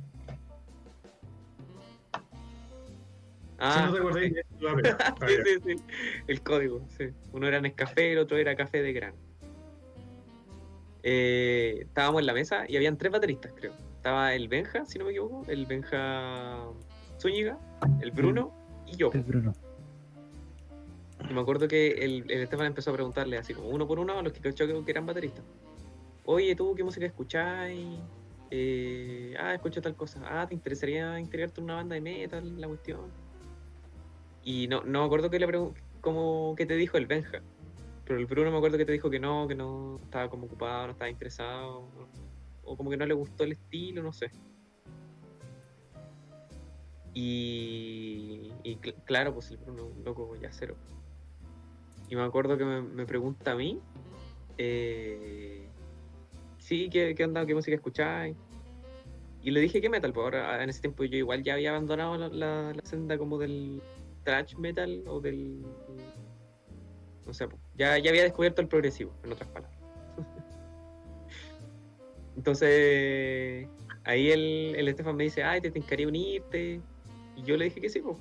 [3.65, 4.33] Ah, no te acordáis,
[5.29, 5.83] sí, sí, sí.
[6.27, 7.11] El código, sí.
[7.33, 9.17] Uno era Nescafé, el otro era café de grano.
[11.05, 13.73] Eh, estábamos en la mesa y habían tres bateristas, creo.
[14.03, 16.65] Estaba el Benja, si no me equivoco, el Benja
[17.21, 17.57] Zúñiga,
[18.01, 18.53] el Bruno
[18.85, 19.13] y yo.
[19.15, 19.55] El Bruno.
[21.31, 24.19] Y me acuerdo que el, el Estefan empezó a preguntarle así como uno por uno
[24.19, 25.45] a los que cachó que eran bateristas.
[26.25, 28.01] Oye, ¿tú qué música escucháis?
[28.51, 30.21] Eh, ah, escucho tal cosa.
[30.25, 32.61] Ah, ¿te interesaría integrarte en una banda de metal?
[32.61, 33.03] La cuestión.
[34.43, 35.47] Y no, no me acuerdo que le
[36.01, 37.41] como que te dijo el Benja.
[38.05, 40.87] Pero el Bruno me acuerdo que te dijo que no, que no estaba como ocupado,
[40.87, 41.87] no estaba interesado.
[42.65, 44.31] O como que no le gustó el estilo, no sé.
[47.15, 50.77] Y, y cl- claro, pues el Bruno, loco, ya cero.
[52.09, 53.81] Y me acuerdo que me, me pregunta a mí,
[54.59, 55.69] eh,
[56.59, 58.37] sí, ¿qué, qué onda, qué música escucháis?
[59.43, 62.17] Y le dije que metal, pues ahora en ese tiempo yo igual ya había abandonado
[62.17, 63.83] la, la- la senda como del
[64.25, 65.63] thrash metal o del...
[67.27, 69.82] No sé, pues, ya, ya había descubierto el progresivo, en otras palabras.
[72.37, 73.67] Entonces,
[74.05, 76.81] ahí el, el Estefan me dice, ay, te tincaría unirte.
[77.37, 78.17] Y yo le dije que sí, pues.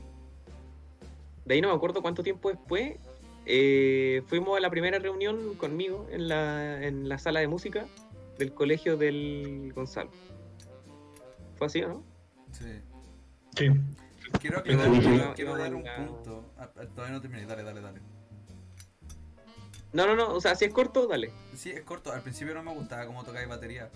[1.46, 2.98] De ahí no me acuerdo cuánto tiempo después.
[3.46, 7.86] eh, fuimos a la primera reunión conmigo en la, en la sala de música
[8.38, 10.12] del colegio del Gonzalo.
[11.58, 12.04] ¿Fue así o no?
[12.52, 12.66] Sí.
[13.58, 13.70] Sí.
[14.40, 15.00] Quiero aclarar, Sí.
[15.02, 16.46] quiero, quiero dar un punto.
[16.58, 18.00] Ah, ah, todavía no terminé, dale, dale, dale.
[19.94, 21.32] No, no, no, o sea, si es corto, dale.
[21.56, 22.12] Sí, es corto.
[22.14, 23.90] Al principio no me gustaba cómo tocáis batería.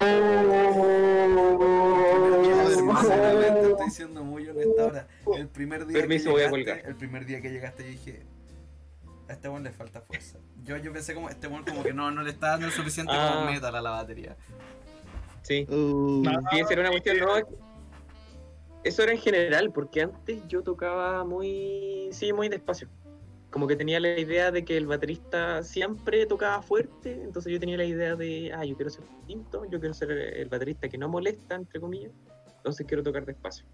[2.74, 5.06] Sinceramente, estoy siendo muy honesto ahora.
[5.36, 8.22] El primer día Permiso, que voy a el primer día que llegaste yo dije,
[9.28, 10.38] a este buen le falta fuerza.
[10.64, 13.12] Yo, yo pensé como, este buen como que no, no le está dando el suficiente
[13.12, 13.46] como Ah.
[13.50, 14.36] metal a la batería.
[15.42, 15.66] Sí.
[15.68, 16.22] Uh,
[16.70, 17.36] era una cuestión, no.
[17.36, 17.44] es-
[18.82, 22.08] Eso era en general, porque antes yo tocaba muy.
[22.12, 22.88] Sí, muy despacio.
[23.54, 27.76] Como que tenía la idea de que el baterista siempre tocaba fuerte, entonces yo tenía
[27.76, 31.08] la idea de, ah, yo quiero ser distinto, yo quiero ser el baterista que no
[31.08, 32.10] molesta, entre comillas.
[32.56, 33.64] entonces quiero tocar despacio.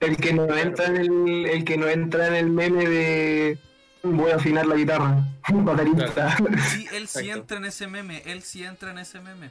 [0.00, 3.58] El que no entra en el, el que no entra en el meme de
[4.02, 5.22] voy a afinar la guitarra.
[5.52, 6.34] Un baterista.
[6.70, 7.40] Sí, él sí Exacto.
[7.40, 9.50] entra en ese meme, él sí entra en ese meme.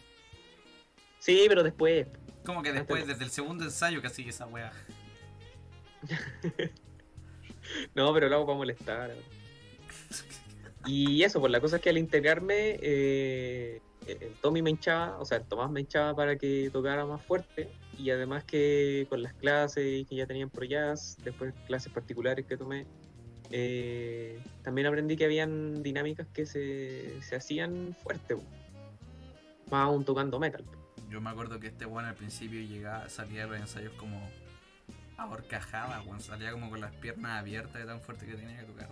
[1.19, 2.07] Sí, pero después.
[2.43, 4.73] Como que después, desde el segundo ensayo que sigue esa wea.
[7.93, 9.11] No, pero lo hago para molestar.
[10.85, 15.25] Y eso, pues la cosa es que al integrarme, eh, el Tommy me hinchaba, o
[15.25, 17.69] sea, el Tomás me hinchaba para que tocara más fuerte.
[17.97, 22.55] Y además que con las clases que ya tenían pro jazz, después clases particulares que
[22.55, 22.85] tomé,
[23.51, 28.35] eh, también aprendí que habían dinámicas que se, se hacían fuerte.
[28.35, 28.43] po.
[29.69, 30.63] Más aún tocando metal.
[31.09, 34.29] Yo me acuerdo que este weón al principio llegaba, salía de los ensayos como
[35.17, 36.21] ahorcajada, weón.
[36.21, 38.89] Salía como con las piernas abiertas de tan fuerte que tenía que tocar.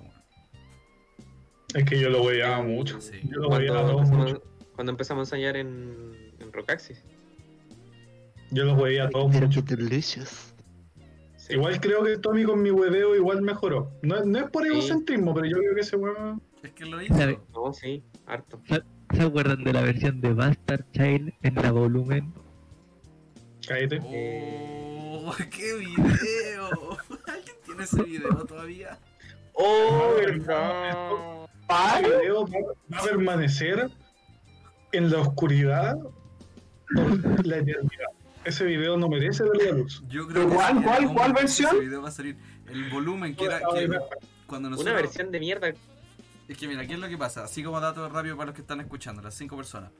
[1.73, 2.99] Es que yo lo veía mucho.
[3.01, 3.19] Sí.
[3.23, 4.43] Yo lo Cuando veía a todos empezamos, mucho.
[4.75, 7.03] cuando empezamos a ensayar en, en Rockaxis.
[8.51, 9.62] Yo los veía a todos mucho.
[9.62, 10.53] delicious.
[11.36, 11.53] Sí.
[11.53, 13.91] Igual creo que Tommy con mi hueveo igual mejoró.
[14.01, 14.69] No, no es por Sí.
[14.69, 16.41] egocentrismo, pero yo creo que ese huevo.
[16.63, 17.13] Es que lo hizo.
[17.53, 18.60] No, sí, harto.
[19.13, 22.34] ¿Se acuerdan de la versión de Bastard Child en la volumen?
[23.67, 23.99] Cállate.
[24.03, 26.69] Oh, qué video.
[27.27, 28.97] ¿Alguien tiene ese video todavía?
[29.53, 31.47] ¡Oh, verdad!
[31.69, 33.89] Ese video va, a permanecer
[34.91, 35.97] en la oscuridad
[36.95, 38.08] por la eternidad.
[38.45, 40.01] Ese video no merece ver la luz.
[40.08, 41.75] Yo creo que ¿Cuál, en cuál, cuál versión?
[41.75, 42.38] Ese video va a salir.
[42.67, 43.60] El volumen que era.
[43.60, 43.89] que
[44.45, 45.73] cuando nosotros, Una versión de mierda.
[46.47, 47.43] Es que mira, ¿qué es lo que pasa?
[47.43, 49.91] Así como dato rápido para los que están escuchando, las cinco personas.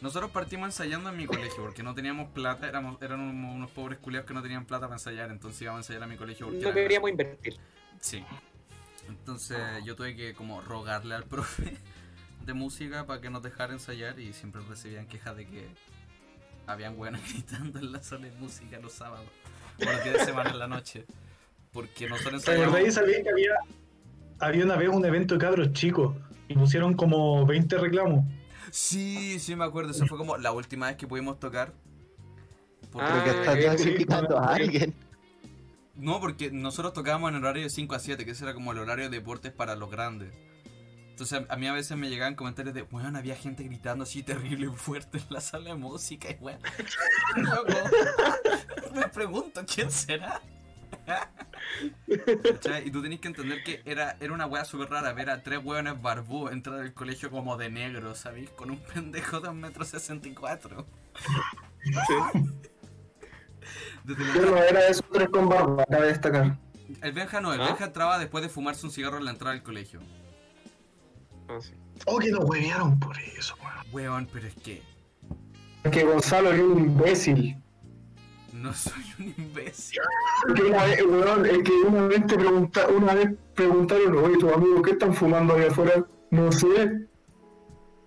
[0.00, 4.26] Nosotros partimos ensayando en mi colegio porque no teníamos plata, éramos, éramos unos pobres culiados
[4.26, 6.74] que no tenían plata para ensayar, entonces íbamos a ensayar a mi colegio porque No
[6.74, 7.56] queríamos invertir.
[8.00, 8.24] Sí.
[9.08, 11.76] Entonces yo tuve que como rogarle al profe
[12.44, 15.66] de música para que nos dejara ensayar y siempre recibían quejas de que
[16.66, 19.26] habían buenos gritando en la sala de música los sábados
[19.80, 21.04] o los días de semana en la noche.
[21.72, 22.94] Porque nosotros ¿Te acordás y ensayábamos...
[22.94, 23.54] sabía que había,
[24.38, 26.14] había una vez un evento de cabros chicos
[26.48, 28.24] y pusieron como 20 reclamos?
[28.70, 31.72] Sí, sí me acuerdo, eso fue como la última vez que pudimos tocar.
[32.92, 34.94] Porque- Ah, Creo que está clasificando a alguien.
[35.96, 38.78] No, porque nosotros tocábamos en horario de 5 a 7, que ese era como el
[38.78, 40.34] horario de deportes para los grandes.
[41.10, 44.68] Entonces a mí a veces me llegaban comentarios de, weón, había gente gritando así terrible
[44.70, 46.58] fuerte en la sala de música y weón.
[48.94, 50.42] Me pregunto, ¿quién será?
[52.84, 55.60] Y tú tenés que entender que era, era una wea súper rara ver a tres
[55.64, 58.50] weones barbú entrar al colegio como de negro, ¿sabéis?
[58.50, 60.86] Con un pendejo de un metro sesenta y cuatro.
[64.04, 66.58] Desde Yo no era de esos tres con barba, cabe destacar.
[67.00, 67.66] El Benja no, el ¿Ah?
[67.66, 70.00] Benja entraba después de fumarse un cigarro en la entrada del colegio.
[71.48, 71.72] Ah, sí.
[72.06, 73.86] Oh, que nos huevearon por eso, weón.
[73.92, 74.82] Weón, pero es que
[75.90, 77.56] Que Gonzalo es un imbécil.
[78.52, 80.00] no soy un imbécil.
[80.54, 84.52] Que una vez, weón, es que una vez te pregunta, una vez preguntaron, oye, tus
[84.52, 86.04] amigos, ¿qué están fumando ahí afuera?
[86.30, 87.08] No sé.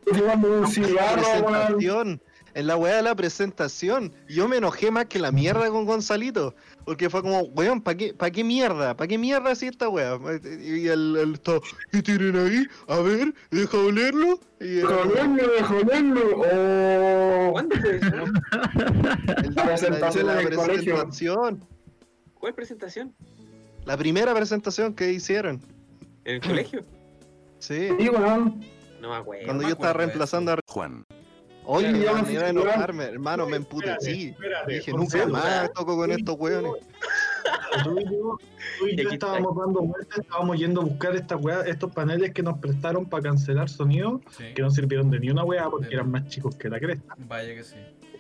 [0.06, 2.22] Estoy fumando un cigarro, weón.
[2.58, 6.56] En la weá de la presentación, yo me enojé más que la mierda con Gonzalito.
[6.86, 8.98] Porque fue como, weón, ¿para qué, pa qué mierda?
[8.98, 10.18] ¿Para qué mierda así esta weá?
[10.60, 12.66] Y el, el todo, ¿qué tienen ahí?
[12.88, 14.40] A ver, deja olerlo.
[14.60, 16.42] Y el, Joderlo, de joderlo.
[16.52, 17.62] Oh.
[19.54, 20.44] La presentación la.
[22.40, 23.14] ¿Cuál presentación?
[23.86, 25.62] La primera presentación que hicieron.
[26.26, 26.82] ¿En el colegio?
[27.60, 27.90] Sí.
[28.00, 28.66] Sí, weón.
[29.00, 29.46] No me acuerdo.
[29.46, 30.58] Cuando yo estaba reemplazando a.
[30.66, 31.06] Juan,
[31.70, 34.30] Oye, Claro, ya ya me iba a enojarme, hermano, me emputecí.
[34.30, 36.72] espérate, Dije, nunca más toco con estos weones.
[37.84, 38.38] Tú y yo,
[38.80, 39.28] tú y Y yo aquí está.
[39.28, 43.24] estábamos dando vueltas, estábamos yendo a buscar estas weas, estos paneles que nos prestaron para
[43.24, 44.46] cancelar sonido, Sí.
[44.56, 45.94] que no sirvieron de ni una wea porque Sí.
[45.94, 47.16] eran más chicos que la cresta.
[47.28, 47.76] Vaya que sí.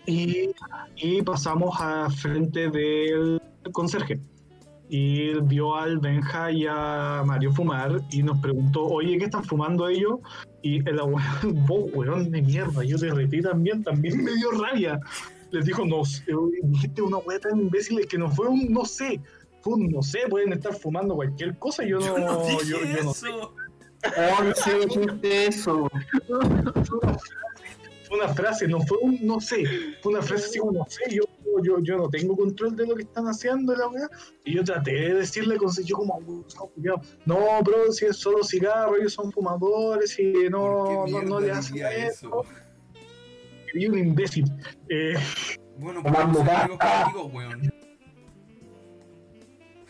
[0.06, 0.50] Y,
[0.96, 4.20] y pasamos a frente del conserje.
[4.90, 9.90] Y vio al Benja y a Mario fumar y nos preguntó, oye, ¿qué están fumando
[9.90, 10.20] ellos?
[10.62, 11.28] Y el abuelo,
[11.68, 15.00] vos, weón de mierda, yo te repito también, también me dio rabia.
[15.52, 16.24] Les dijo, no sé,
[16.64, 19.22] dijiste una wea tan imbécil que no fue un no sé,
[19.62, 22.78] fue un no sé, pueden estar fumando cualquier cosa, yo no, Yo no dije yo,
[22.98, 23.30] yo no sé.
[23.30, 25.90] Oh, no sé, dijiste eso.
[28.08, 29.66] Fue una frase, no fue un no sé,
[30.02, 31.24] fue una frase así como no sé, yo,
[31.64, 34.10] yo, yo no tengo control de lo que están haciendo la weá.
[34.46, 36.20] Y yo traté de decirle yo como
[37.26, 41.40] "No, bro, si es solo cigarro, ellos son fumadores y no, ¿Por qué no, no
[41.40, 42.44] le hacen eso.
[43.74, 44.46] Y un imbécil.
[44.90, 45.16] Eh,
[45.80, 46.48] Bueno, pues amigos
[46.80, 47.74] contigo, weón.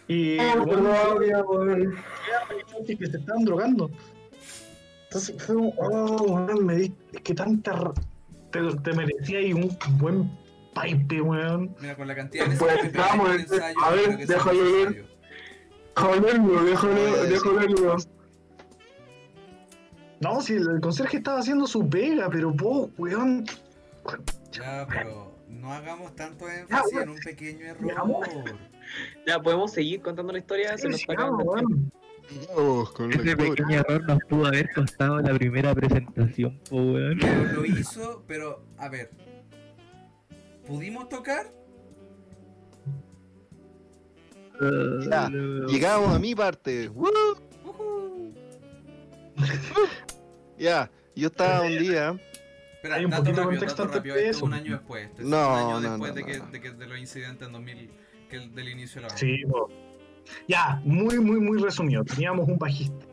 [0.07, 1.95] y Oh, bueno, weón.
[2.85, 3.89] que se estaban drogando.
[5.05, 7.93] Entonces fue oh, weón, me di, es que tanta.
[8.51, 10.29] Te, te merecía ahí un buen
[10.77, 11.75] paipe, weón.
[11.79, 15.05] Mira, con la cantidad de veces Pues, que vamos, el ensayo, a ver, déjalo ver.
[15.95, 17.97] Déjalo, déjalo, Pues, déjalo.
[20.19, 23.45] No, si el, el conserje estaba haciendo su pega, pero vos, weón.
[24.51, 28.25] Ya, pero no hagamos tanto énfasis en un pequeño error.
[29.25, 30.77] Ya, podemos seguir contando la historia.
[30.77, 31.89] Se nos con
[33.09, 37.17] la Ese pequeño error nos pudo haber costado la primera presentación, po, weón.
[37.19, 39.11] Pero lo hizo, pero a ver.
[40.67, 41.51] ¿Pudimos tocar?
[45.09, 45.29] Ya,
[45.67, 46.89] Llegamos a mi parte.
[46.89, 47.09] ¡Woo!
[50.57, 52.17] Ya, yo estaba un día.
[52.73, 54.15] Espera, Hay un dato poquito de rápido, contexto dato antes rápido.
[54.15, 55.05] de Esto un año después.
[55.09, 56.45] Esto es No, un año no, después no, de, que, no.
[56.47, 57.89] de, que- de los incidentes en 2000,
[58.29, 59.19] que el- del inicio de la banda.
[59.19, 59.69] Sí, po.
[60.47, 62.03] Ya, muy, muy, muy resumido.
[62.03, 63.05] Teníamos un bajista.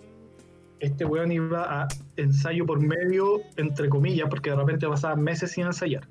[0.81, 5.67] Este weón iba a ensayo por medio, entre comillas, porque de repente pasaban meses sin
[5.67, 6.09] ensayar.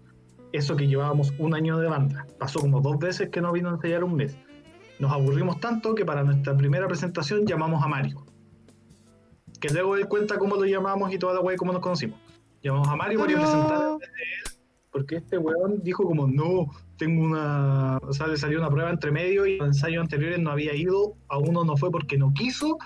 [0.54, 2.28] Eso que llevábamos un año de banda.
[2.38, 4.38] Pasó como dos veces que no vino a ensayar un mes.
[5.00, 8.24] Nos aburrimos tanto que para nuestra primera presentación llamamos a Mario.
[9.60, 12.20] Que luego él cuenta cómo lo llamamos y toda la weá y cómo nos conocimos.
[12.62, 16.28] Llamamos a Mario para que presentara en vez de él, porque este weón dijo como,
[16.28, 17.98] no, tengo una...
[17.98, 21.16] O sea, le salió una prueba entre medio y los ensayos anteriores no había ido,
[21.30, 22.78] a uno no fue porque no quiso,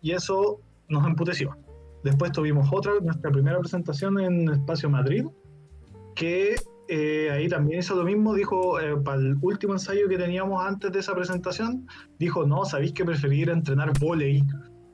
[0.00, 1.56] y eso nos emputeció.
[2.04, 5.26] Después tuvimos otra, nuestra primera presentación en Espacio Madrid,
[6.14, 6.54] que
[6.88, 10.90] eh, ahí también hizo lo mismo, dijo, eh, para el último ensayo que teníamos antes
[10.90, 11.86] de esa presentación,
[12.18, 14.42] dijo, no, sabéis que preferí ir a entrenar volei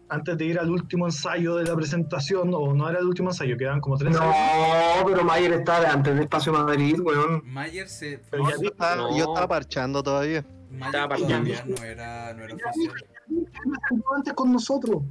[0.09, 3.57] antes de ir al último ensayo de la presentación, o no era el último ensayo,
[3.57, 4.34] quedaban como tres ensayos.
[5.01, 7.42] No, pero Mayer está antes de Espacio Madrid, weón.
[7.47, 8.18] Mayer se.
[8.30, 9.16] Pero ya Yo dijo, estaba, No.
[9.16, 10.45] yo estaba parchando todavía.
[10.70, 11.74] Mayer Estaba todavía parchando.
[11.80, 12.95] no era, no era oficial.
[13.80, 15.03] presentó antes con nosotros.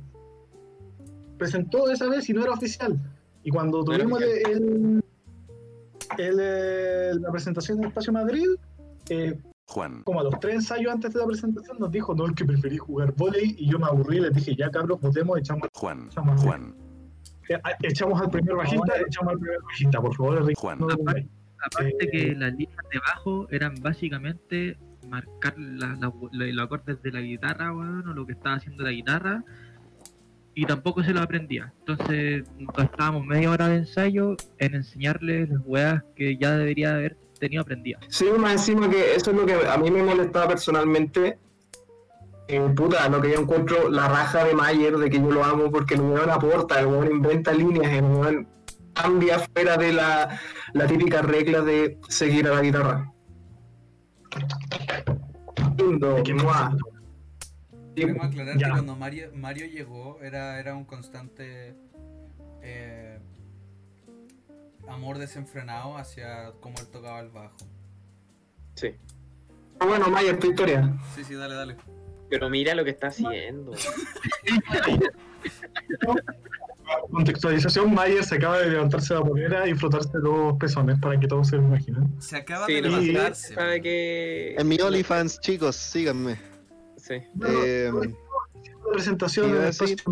[1.37, 2.97] Presentó esa vez y no era oficial.
[3.43, 5.02] Y cuando tuvimos el, el-
[6.17, 8.45] el, eh, la presentación en Espacio Madrid,
[9.09, 9.37] eh,
[9.67, 12.45] Juan, como a los tres ensayos antes de la presentación, nos dijo, no, el que
[12.45, 13.55] preferí jugar volei.
[13.57, 16.75] Y yo me aburrí y les dije, ya cabros, votemos, echamos, Juan, Juan, Juan,
[17.49, 20.53] eh, echamos al primer bajista, echamos al primer bajista, por favor.
[20.55, 20.79] Juan.
[20.79, 20.87] no.
[21.65, 24.77] Aparte Eh, que las líneas de bajo eran básicamente
[25.07, 28.83] marcar la- la- la- los acordes de la guitarra, weón, o lo que estaba haciendo
[28.83, 29.43] la guitarra,
[30.55, 31.73] y tampoco se lo aprendía.
[31.79, 32.43] Entonces
[32.75, 38.03] gastábamos media hora de ensayo en enseñarles las weas que ya debería haber tenido aprendidas.
[38.09, 41.39] Sí, más encima que eso es lo que a mí me molestaba personalmente.
[42.47, 45.71] Eh, puta, lo que yo encuentro la raja de Mayer, de que yo lo amo
[45.71, 48.47] porque el weón aporta, el weón inventa líneas, el weón
[48.93, 50.39] cambia fuera de la,
[50.73, 53.11] la típica regla de seguir a la guitarra.
[55.77, 56.21] Lindo,
[57.95, 58.67] Queremos aclarar Ya.
[58.67, 61.75] que cuando Mario, Mario llegó era, era un constante
[62.61, 63.19] eh,
[64.87, 67.57] amor desenfrenado hacia cómo él tocaba el bajo.
[68.75, 68.95] Sí.
[69.79, 70.91] Ah, Bueno, Mayer, tu historia.
[71.15, 71.75] Sí, sí, dale, dale.
[72.29, 73.73] Pero mira lo que está haciendo.
[77.11, 81.27] Contextualización, Mayer se acaba de levantarse de la polera y frotarse los pezones para que
[81.27, 82.09] todos se lo imaginen.
[82.21, 83.53] Se acaba Sí, de levantarse.
[83.53, 84.55] sabe que.
[84.57, 86.37] En mi OnlyFans, chicos, síganme.
[87.03, 87.15] Sí.
[87.45, 90.03] Eh, La presentación el decir- este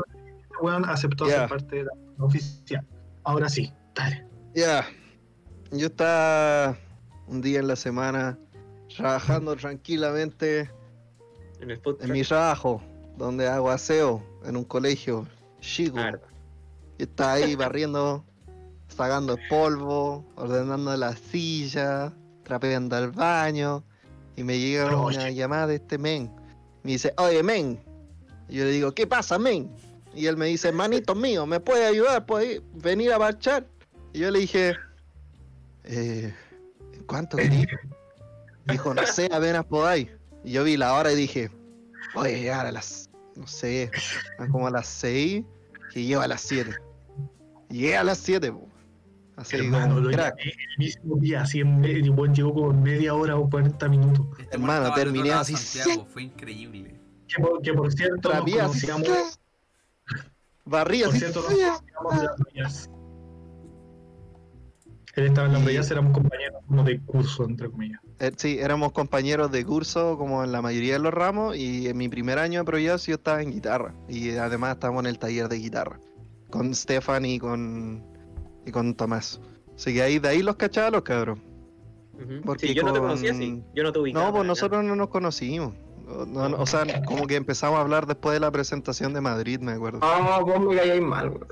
[0.61, 2.85] weón aceptó ser parte de la oficial.
[3.23, 4.25] Ahora sí, dale.
[4.53, 4.85] Ya,
[5.71, 6.77] yo estaba
[7.27, 8.37] un día en la semana
[8.95, 10.69] trabajando tranquilamente
[11.61, 12.81] En el food en mi trabajo,
[13.17, 15.25] donde hago aseo en un colegio
[15.61, 15.95] chico.
[15.95, 16.19] Claro.
[16.97, 18.25] Yo estaba ahí barriendo,
[18.89, 22.11] sacando el polvo, ordenando la silla,
[22.43, 23.83] trapeando el baño,
[24.35, 25.35] y me llega Pero, una oye.
[25.35, 26.29] llamada de este men.
[26.83, 27.79] Me dice, oye men.
[28.49, 29.71] Y yo le digo, ¿qué pasa, men?
[30.13, 32.25] Y él me dice, manito mío, ¿me puede ayudar?
[32.25, 33.65] ¿Puede venir a marchar?
[34.13, 34.75] Y yo le dije,
[35.85, 36.33] eh,
[37.07, 37.67] ¿cuánto querís?
[38.65, 40.09] Dijo, no sé, apenas podáis.
[40.43, 41.49] Y yo vi la hora y dije,
[42.13, 43.89] voy a llegar a las, no sé,
[44.51, 45.43] como a las 6
[45.95, 46.75] y llego a las 7.
[47.69, 48.70] Llegué a las 7, po.
[49.51, 50.39] Hermano, lo crack.
[50.39, 54.27] el mismo día, así en medio, y weón llegó como media hora o 40 minutos.
[54.39, 56.99] Este Hermano, terminé así, Santiago, Fue increíble.
[57.27, 59.37] Que por, que por cierto, nos Trapía así, conocíamos,
[60.65, 62.89] por cierto, nos conocíamos de las bellas.
[65.15, 67.99] Él estaba en las bellas, éramos compañeros como de curso, entre comillas.
[68.19, 71.97] Eh, sí, éramos compañeros de curso como en la mayoría de los ramos y en
[71.97, 75.49] mi primer año de proyecto yo estaba en guitarra y además estábamos en el taller
[75.49, 75.99] de guitarra
[76.49, 78.10] con Stefan y con
[78.65, 79.39] y con Tomás.
[79.75, 81.39] Así que ahí de ahí los cachaba los cabros.
[82.45, 83.63] Porque Sí, yo no te con- conocía así.
[83.73, 84.25] Yo no te ubicaba.
[84.25, 85.73] No, pues nosotros no nos conocimos.
[86.27, 89.59] No, no, o sea, como que empezamos a hablar después de la presentación de Madrid,
[89.59, 89.99] me acuerdo.
[90.03, 91.47] Ah, vos me caíais mal, weón.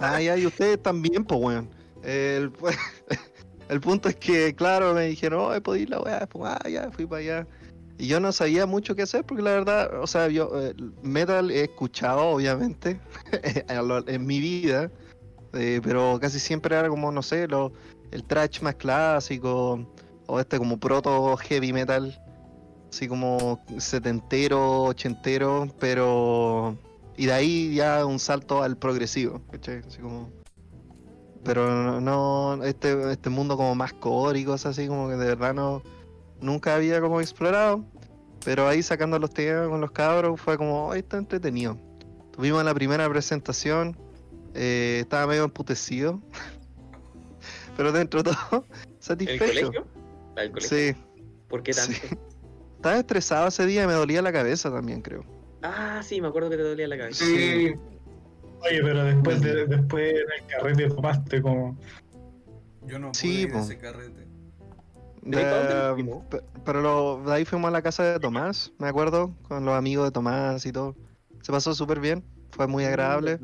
[0.00, 1.70] Ah, ya, y ustedes también, pues, weón.
[2.02, 2.52] El,
[3.68, 6.26] El punto es que, claro, me dijeron, oh, ¿puedo ir la weá?
[6.26, 7.46] Pues, ah, ya, fui para allá.
[7.98, 11.50] Y yo no sabía mucho qué hacer porque la verdad, o sea, yo eh, metal
[11.50, 13.00] he escuchado, obviamente,
[14.06, 14.90] en mi vida,
[15.54, 17.72] eh, pero casi siempre era como, no sé, lo,
[18.10, 19.86] el trash más clásico,
[20.26, 22.20] o este como proto heavy metal,
[22.90, 26.76] así como setentero, ochentero, pero...
[27.16, 29.82] Y de ahí ya un salto al progresivo, ¿cachai?
[29.86, 30.30] Así como...
[31.44, 35.54] Pero no, este, este mundo como más core y cosas así, como que de verdad
[35.54, 35.82] no,
[36.40, 37.84] nunca había como explorado.
[38.44, 41.76] Pero ahí sacando los temas con los cabros fue como, "Ay, está entretenido.
[42.32, 43.96] Tuvimos la primera presentación,
[44.58, 46.20] eh, estaba medio emputecido,
[47.76, 49.46] pero dentro de todo, ¿En el satisfecho.
[49.46, 49.86] colegio?
[50.36, 50.60] ¿La del?
[50.60, 50.94] Sí,
[51.48, 51.92] ¿Por qué tanto?
[51.92, 52.16] sí.
[52.76, 55.24] Estaba estresado ese día y me dolía la cabeza también, creo.
[55.62, 57.24] Ah, sí, me acuerdo que te dolía la cabeza.
[57.24, 57.72] Sí.
[58.60, 61.76] Oye, pero después, de, después en el carrete tomaste como.
[62.86, 64.26] Yo no pude Sí, ir a ese carrete.
[66.30, 69.74] Pe- pero lo- de ahí fuimos a la casa de Tomás, me acuerdo, con los
[69.74, 70.94] amigos de Tomás y todo.
[71.42, 73.38] Se pasó súper bien, fue muy agradable.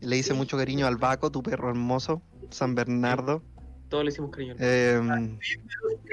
[0.00, 3.42] Le hice mucho cariño al Baco, tu perro hermoso, San Bernardo.
[3.88, 4.54] Todos le hicimos cariño.
[4.58, 5.38] Em,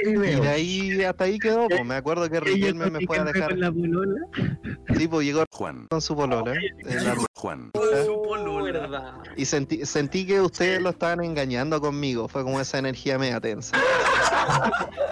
[0.05, 1.83] y de ahí hasta ahí quedó, pues.
[1.83, 3.49] me acuerdo que Riquelme me fue a dejar.
[3.49, 4.21] con la polola.
[4.95, 6.53] Tipo, llegó Juan, con su polola.
[6.53, 7.71] eh, la- Juan,
[8.05, 8.52] Su Oh, polola.
[8.71, 9.13] Verdad.
[9.35, 12.27] y sentí, sentí que ustedes lo estaban engañando conmigo.
[12.27, 13.77] Fue como esa energía media tensa.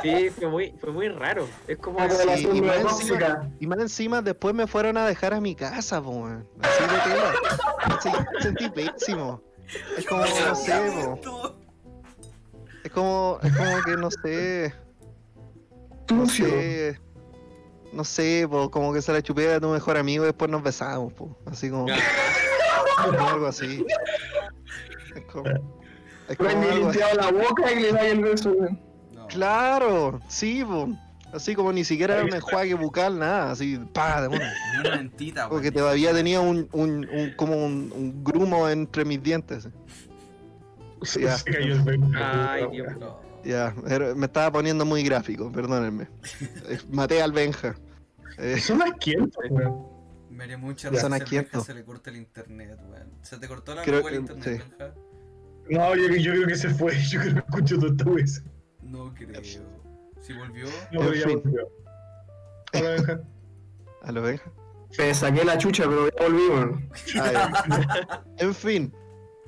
[0.02, 1.48] Sí, fue muy, fue muy raro.
[1.68, 2.00] Es como.
[2.10, 3.50] Sí, relación y más tóxica.
[3.60, 6.28] Y más encima, después me fueron a dejar a mi casa, po.
[6.62, 7.34] Así de tela.
[8.02, 8.10] Sí,
[8.42, 9.42] sentí pésimo.
[9.98, 11.56] Es como, no sé, po.
[12.84, 14.74] Es como, es como que no sé.
[16.10, 17.00] No sé.
[17.94, 20.64] No sé, po, como que se la chupé a tu mejor amigo y después nos
[20.64, 21.38] besamos, po.
[21.46, 21.88] Así como.
[23.06, 23.86] como algo así.
[25.16, 25.50] Es como.
[26.30, 27.00] Es No como hay ni algo así.
[27.00, 28.56] limpiado la boca y le da el beso.
[29.14, 29.28] No.
[29.28, 30.90] Claro, sí, po.
[31.34, 34.54] Así como ni siquiera era un enjuague bucal, nada, así, pa, de una.
[34.98, 39.70] Mentita, Porque todavía tenía un, un, un- como un, un grumo entre mis dientes.
[41.20, 41.38] Ya.
[41.38, 42.52] se cayó el Benja.
[42.54, 42.88] Ay, Dios.
[43.00, 43.18] No.
[43.46, 46.08] Ya, era- me estaba poniendo muy gráfico, perdónenme.
[46.70, 47.76] Eh, Maté al Benja.
[48.38, 49.86] Eh, Son asquientos, weón.
[50.42, 51.66] Me haría mucha Benja asquientos.
[51.68, 53.12] se le corta el internet, weón.
[53.22, 54.86] ¿Se te cortó la Creo el que- internet, sí.
[55.70, 56.94] No, yo, yo creo que se fue.
[57.12, 58.44] Yo creo que escucho toda esta vez.
[58.82, 59.40] No creo.
[59.44, 61.70] Si volvió, No, pero ya volvió.
[62.74, 63.22] Hola, Benja.
[64.02, 64.52] a lo Benja.
[64.98, 66.90] Me saqué la chucha, pero ya volví, weón.
[67.20, 68.24] Ah.
[68.40, 68.92] En fin.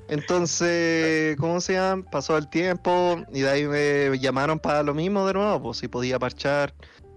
[0.06, 2.04] Entonces, ¿cómo se llama?
[2.08, 5.88] Pasó el tiempo y de ahí me llamaron para lo mismo de nuevo, pues si
[5.88, 6.72] podía parchar,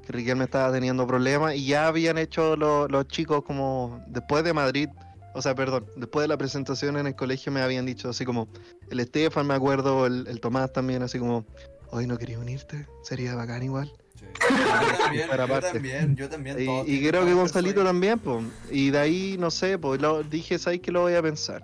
[0.08, 4.53] que Riquelme estaba teniendo problemas y ya habían hecho lo- los chicos como después de
[4.53, 4.88] Madrid,
[5.34, 8.47] o sea, perdón, después de la presentación en el colegio me habían dicho así como,
[8.89, 11.45] el Estefan me acuerdo, el, el Tomás también, así como,
[11.91, 13.91] hoy no quería unirte, sería bacán igual.
[14.18, 14.26] Sí.
[14.49, 15.72] Yo también, Para yo parte.
[15.74, 16.58] también, yo también.
[16.88, 18.45] Y, creo que Gonzalito también, pues.
[18.72, 21.62] Y de ahí, no sé, pues lo, dije, ¿sabes que lo voy a pensar?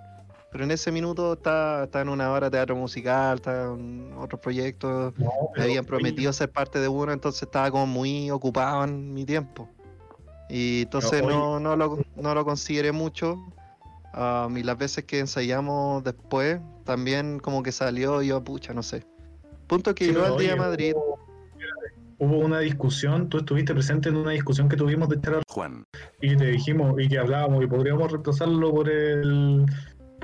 [0.54, 4.40] Pero en ese minuto está, está en una hora de teatro musical, está en otros
[4.40, 5.12] proyectos.
[5.18, 9.24] No, Me habían prometido ser parte de uno, entonces estaba como muy ocupado en mi
[9.24, 9.68] tiempo.
[10.48, 13.36] Y entonces no, no, lo, no lo consideré mucho.
[14.12, 18.84] Ah, y las veces que ensayamos después, también como que salió y yo, pucha, no
[18.84, 19.02] sé.
[19.66, 20.92] Punto que Sí, llegó al día de Madrid.
[20.94, 21.18] Hubo,
[22.18, 25.82] hubo una discusión, tú estuviste presente en una discusión que tuvimos de a- Juan,
[26.20, 29.66] y te dijimos y que hablábamos y podríamos reemplazarlo por el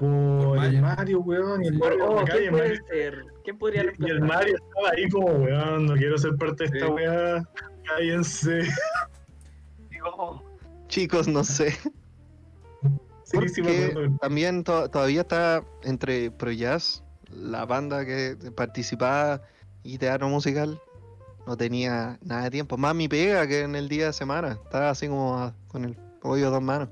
[0.00, 1.20] por, Por el Mario.
[1.20, 3.24] Weón, y el Mario Oh, en la calle, ¿quién puede Mario- ser?
[3.44, 4.20] ¿Quién podría y el?
[4.20, 6.92] Mario estaba ahí como, weón, no quiero ser parte de esta Sí.
[6.92, 7.48] weá,
[7.86, 8.62] cállense.
[10.88, 11.72] Chicos, no sé.
[13.24, 13.62] Sí, sí,
[14.20, 19.40] también to- todavía está entre Projazz, la banda que participaba
[19.84, 20.80] y teatro musical,
[21.46, 22.76] no tenía nada de tiempo.
[22.76, 24.58] Más mi pega que en el día de semana.
[24.64, 26.88] Estaba así como con el pollo a dos manos.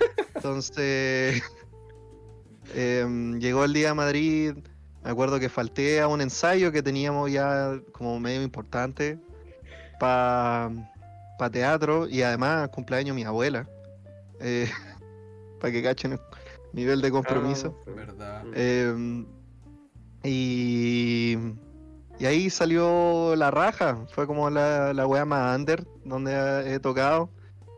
[0.34, 1.42] Entonces,
[2.74, 4.54] em, llegó el día de Madrid.
[5.02, 9.18] Me acuerdo que falté a un ensayo que teníamos ya como medio importante
[9.98, 10.70] para
[11.52, 13.68] teatro y además cumpleaños de mi abuela.
[14.40, 14.70] Eh,
[15.60, 16.20] para que cachen el
[16.72, 17.78] nivel de compromiso.
[17.86, 18.44] Ah, ¿Verdad?
[18.54, 19.24] Eh,
[20.24, 21.36] y,
[22.18, 24.06] y ahí salió la raja.
[24.12, 27.30] Fue como la, la wea más under donde he tocado.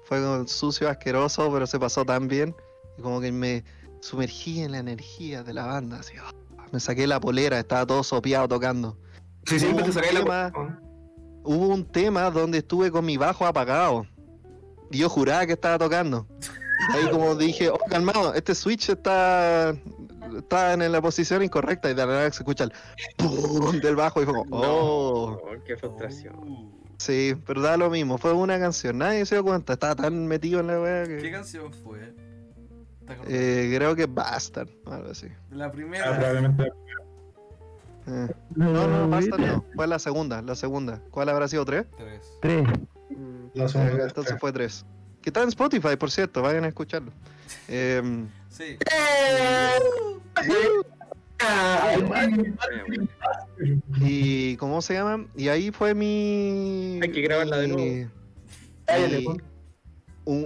[0.05, 2.55] Fue como sucio, asqueroso, pero se pasó tan bien.
[2.97, 3.65] Y como que me
[4.01, 6.01] sumergí en la energía de la banda.
[6.01, 6.33] Así, ah,
[6.73, 8.99] me saqué la polera, estaba todo sopeado tocando.
[9.47, 10.81] Sí, te Hubo saqué un la tema-.
[11.45, 14.07] Hubo un tema donde estuve con mi bajo apagado.
[14.91, 16.27] Y yo juraba que estaba tocando.
[16.91, 19.75] Ahí como dije, oh, calmado, este switch está,
[20.37, 22.73] está en la posición incorrecta y de la nada se escucha el
[23.17, 25.41] pum del bajo y fue como, oh.
[25.43, 26.71] No, qué frustración.
[26.99, 30.61] Sí, pero da lo mismo, fue una canción, nadie se dio cuenta, estaba tan metido
[30.61, 31.31] en la wea ¿Qué que...
[31.31, 32.15] canción fue?
[33.29, 35.29] Eh, creo que Bastard, algo así.
[35.51, 36.17] La Ah, primera.
[36.17, 36.65] probablemente.
[38.09, 38.29] Eh.
[38.55, 41.01] No, no, Bastard no, fue la segunda, la segunda.
[41.11, 41.65] ¿Cuál habrá sido?
[41.65, 41.87] ¿Tres?
[41.97, 42.21] Tres.
[42.41, 42.69] Tres.
[43.55, 44.05] La Eh, segunda.
[44.05, 44.85] entonces fue tres.
[45.23, 47.11] Que está en Spotify, por cierto, vayan a escucharlo.
[47.69, 48.77] Em, Sí.
[54.01, 55.27] y ¿cómo se llama?
[55.37, 56.99] Y ahí fue mi...
[57.03, 57.75] Hay que grabarla de mi-
[58.87, 59.25] nuevo.
[59.25, 59.43] Pon.
[60.27, 60.45] Un-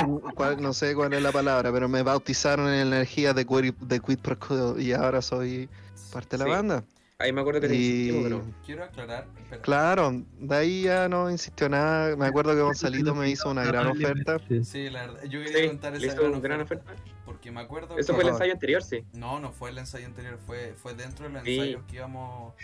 [0.00, 3.34] un- un- cuál- no sé cuál es la palabra, pero me bautizaron en la energía
[3.34, 5.68] de Quid, de Quid Pro Quo y ahora soy
[6.12, 6.50] parte de la Sí.
[6.50, 6.84] banda.
[7.18, 8.42] Ahí me acuerdo que te insistimos, Y pero.
[8.66, 9.26] Quiero aclarar.
[9.42, 9.62] espera.
[9.62, 12.16] claro, de ahí ya no insistió nada.
[12.16, 14.38] Me acuerdo que Gonzalito me hizo una gran oferta.
[14.64, 14.90] Sí.
[14.90, 15.22] La verdad.
[15.24, 16.84] Yo quería Sí, contar esa hizo gran gran oferta.
[16.92, 17.12] oferta.
[17.24, 17.96] Porque me acuerdo.
[17.96, 19.04] Eso que- fue el ensayo anterior, sí.
[19.14, 21.54] No, no fue el ensayo anterior, fue, fue dentro de los Sí.
[21.58, 22.54] ensayos que íbamos.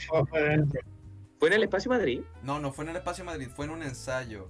[1.38, 2.22] ¿Fue en el Espacio Madrid?
[2.42, 4.48] No, no fue en el Espacio Madrid, fue en un ensayo.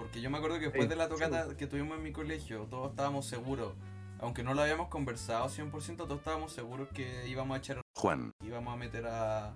[0.00, 2.66] Porque yo me acuerdo que después Sí, de la tocata que tuvimos en mi colegio,
[2.70, 3.74] todos estábamos seguros.
[4.18, 7.80] Aunque no lo habíamos conversado 100%, todos estábamos seguros que íbamos a echar.
[7.94, 8.32] Juan.
[8.42, 9.52] íbamos a meter a.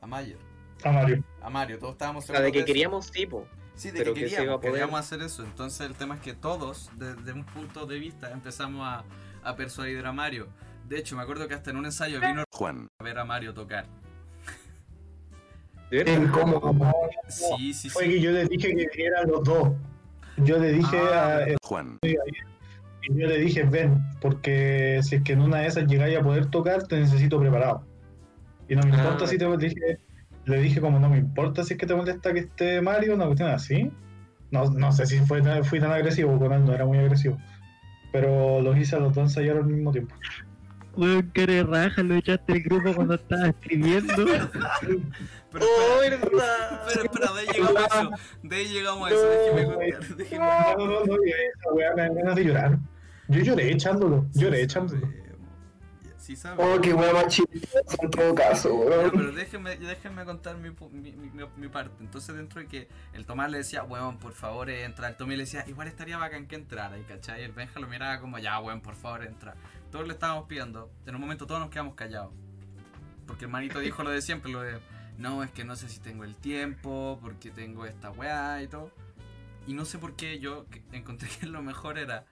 [0.00, 0.38] a Mayer.
[0.84, 1.24] A Mario.
[1.40, 2.40] A Mario, todos estábamos O seguros.
[2.44, 3.46] sea, de que queríamos tipo.
[3.76, 4.72] Sí, de pero que queríamos, a poder.
[4.72, 5.44] queríamos hacer eso.
[5.44, 9.04] Entonces el tema es que todos, desde un punto de vista, empezamos a,
[9.44, 10.48] a persuadir a Mario.
[10.88, 12.88] De hecho, me acuerdo que hasta en un ensayo vino Juan.
[12.98, 13.86] a ver a Mario tocar.
[15.90, 16.12] ¿De?
[16.12, 16.74] Incómodo.
[17.28, 18.10] Sí, sí, Fue sí.
[18.10, 19.70] que yo le dije que eran los dos.
[20.38, 21.98] Yo le dije Ah, a, Juan.
[22.02, 26.22] y yo le dije, ven, porque si es que en una de esas llegáis a
[26.22, 27.84] poder tocar, te necesito preparado.
[28.68, 28.98] Y no me Ah.
[28.98, 29.98] importa si te dije,
[30.44, 33.24] le dije como no me importa si es que te molesta que esté Mario, una
[33.26, 33.90] cuestión así.
[34.50, 37.38] No, no sé si fue tan- fui tan agresivo con él, no era muy agresivo.
[38.12, 40.14] Pero los hice a los dos ensayar al mismo tiempo.
[40.96, 44.14] Weón, que eres raja, lo echaste del grupo cuando estaba escribiendo.
[45.50, 46.82] Pero ¡Oh, espera, verdad!
[46.88, 48.10] pero espera, de ahí llegamos a eso.
[48.42, 49.26] De ahí llegamos a eso.
[49.28, 50.16] Déjeme contar.
[50.16, 52.78] Déjeme No, no, no, no, esa weá me ganas de llorar.
[53.28, 55.06] Yo lloré echándolo, lloré echándolo.
[56.18, 56.58] Sí, sabes.
[56.62, 59.10] Oh, qué hueá más chistosa en todo caso, weón.
[59.12, 61.94] pero déjenme, déjenme contar mi, mi, mi- mi- parte.
[62.00, 65.08] Entonces, dentro de que el Tomás le decía, weón, por favor, entra.
[65.08, 66.98] El Tommy le decía, igual estaría bacán que entrara.
[66.98, 69.54] Y cachai, el Benja lo miraba como, ya, weón, por favor, entra.
[69.90, 70.90] Todos le estábamos pidiendo.
[71.06, 72.34] En un momento todos nos quedamos callados.
[73.26, 74.78] Porque el manito dijo lo de siempre, lo de,
[75.18, 78.90] no, es que no sé si tengo el tiempo, porque tengo esta weá y todo.
[79.66, 82.24] Y no sé por qué yo encontré que lo mejor era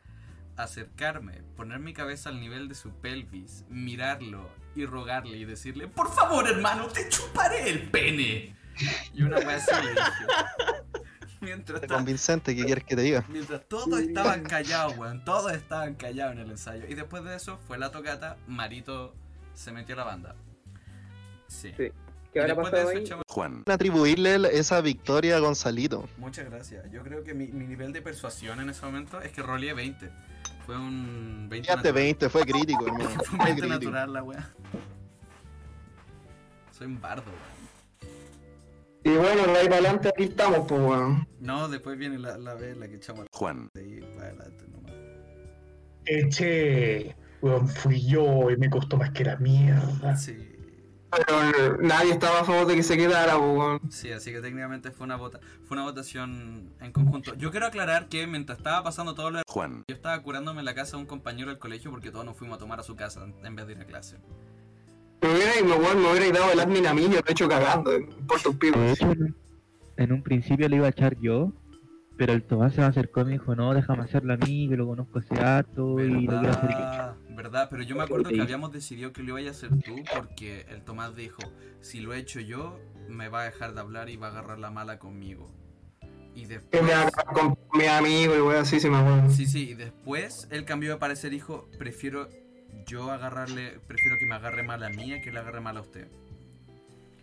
[0.56, 6.10] acercarme, poner mi cabeza al nivel de su pelvis, mirarlo y rogarle y decirle, por
[6.10, 8.56] favor hermano, te chuparé el pene.
[9.12, 10.26] Y una wea así le dije.
[11.42, 13.22] Mientras, ta- Convincente, ¿qué quieres que te diga?
[13.28, 16.86] mientras todos estaban callados, weón, todos estaban callados en el ensayo.
[16.88, 19.14] Y después de eso fue la tocata, Marito
[19.52, 20.36] se metió a la banda.
[21.46, 21.72] Sí.
[21.76, 21.92] Sí.
[22.44, 23.04] ¿Qué habrá después de pasado eso ahí?
[23.04, 23.62] echamos- Juan.
[23.66, 26.08] Atribuirle esa victoria a Gonzalito.
[26.18, 26.90] Muchas gracias.
[26.90, 30.10] Yo creo que mi, mi nivel de persuasión en ese momento es que roleé 20.
[30.64, 31.94] Fue un 20 Fíjate, natural.
[31.94, 33.10] 20, fue crítico, hermano.
[33.10, 33.68] Fue un Fue 20 crítico.
[33.92, 34.50] natural la wea.
[36.72, 37.56] Soy un bardo, weón.
[39.04, 41.28] Y bueno, de ahí para adelante aquí estamos, pues, weón.
[41.40, 43.68] No, después viene la, la vez la que echamos Juan.
[43.74, 44.92] de ahí para adelante nomás.
[46.04, 50.16] Eché, weón, fui yo y me costó más que la mierda.
[50.16, 50.45] Sí.
[51.16, 53.80] Pero nadie estaba a favor de que se quedara, weón.
[53.90, 57.34] Sí, así que técnicamente fue una vota, fue una votación en conjunto.
[57.36, 59.84] Yo quiero aclarar que mientras estaba pasando todo lo de- Juan.
[59.88, 62.56] yo estaba curándome en la casa de un compañero del colegio porque todos nos fuimos
[62.56, 64.18] a tomar a su casa en vez de ir a clase.
[65.22, 67.48] Me hubiera, me, weón, me hubiera dado el admin a mí, yo lo he hecho
[67.48, 67.90] cagando
[68.28, 69.34] por tus en-
[69.96, 71.52] en un principio le iba a echar yo,
[72.18, 74.76] pero el Tomás se me acercó y me dijo, no, déjame hacerlo a mí, que
[74.76, 77.25] lo conozco hace harto y lo quiero hacer yo.
[77.36, 77.68] ¿Verdad?
[77.70, 80.82] Pero yo me acuerdo que habíamos decidido que lo iba a hacer tú porque el
[80.82, 81.42] Tomás dijo,
[81.80, 84.58] si lo he hecho yo, me va a dejar de hablar y va a agarrar
[84.58, 85.52] la mala conmigo.
[86.34, 86.82] Y Que después...
[86.82, 89.30] me haga con mi amigo y weón, así se me acuerdo.
[89.30, 92.28] Sí, sí, y después él cambió de parecer, dijo, prefiero
[92.86, 95.80] yo agarrarle, prefiero que me agarre mal a mí a que le agarre mal a
[95.82, 96.08] usted.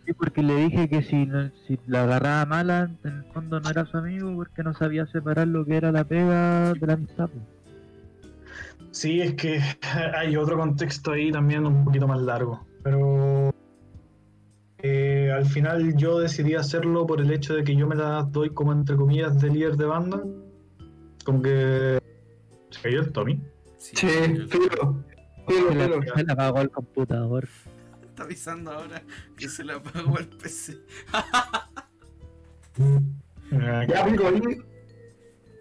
[0.04, 3.70] Sí, porque le dije que si, no, si la agarraba mala, en el fondo no
[3.70, 7.30] era su amigo porque no sabía separar lo que era la pega de la amistad.
[7.30, 7.53] pues.
[8.94, 9.60] Sí, es que
[10.16, 12.64] hay otro contexto ahí también un poquito más largo.
[12.84, 13.50] Pero
[14.78, 18.50] eh, al final yo decidí hacerlo por el hecho de que yo me las doy
[18.50, 20.22] como entre comillas de líder de banda.
[21.24, 21.98] Como que...
[22.70, 23.42] ¿Se cayó el Tommy?
[23.78, 25.04] Sí, yo- filo.
[25.48, 27.48] Filo, Se la, la apagó el computador.
[28.06, 29.02] Está avisando ahora
[29.36, 30.78] que se le apagó el PC.
[33.88, 34.40] Ya, pico, ahí.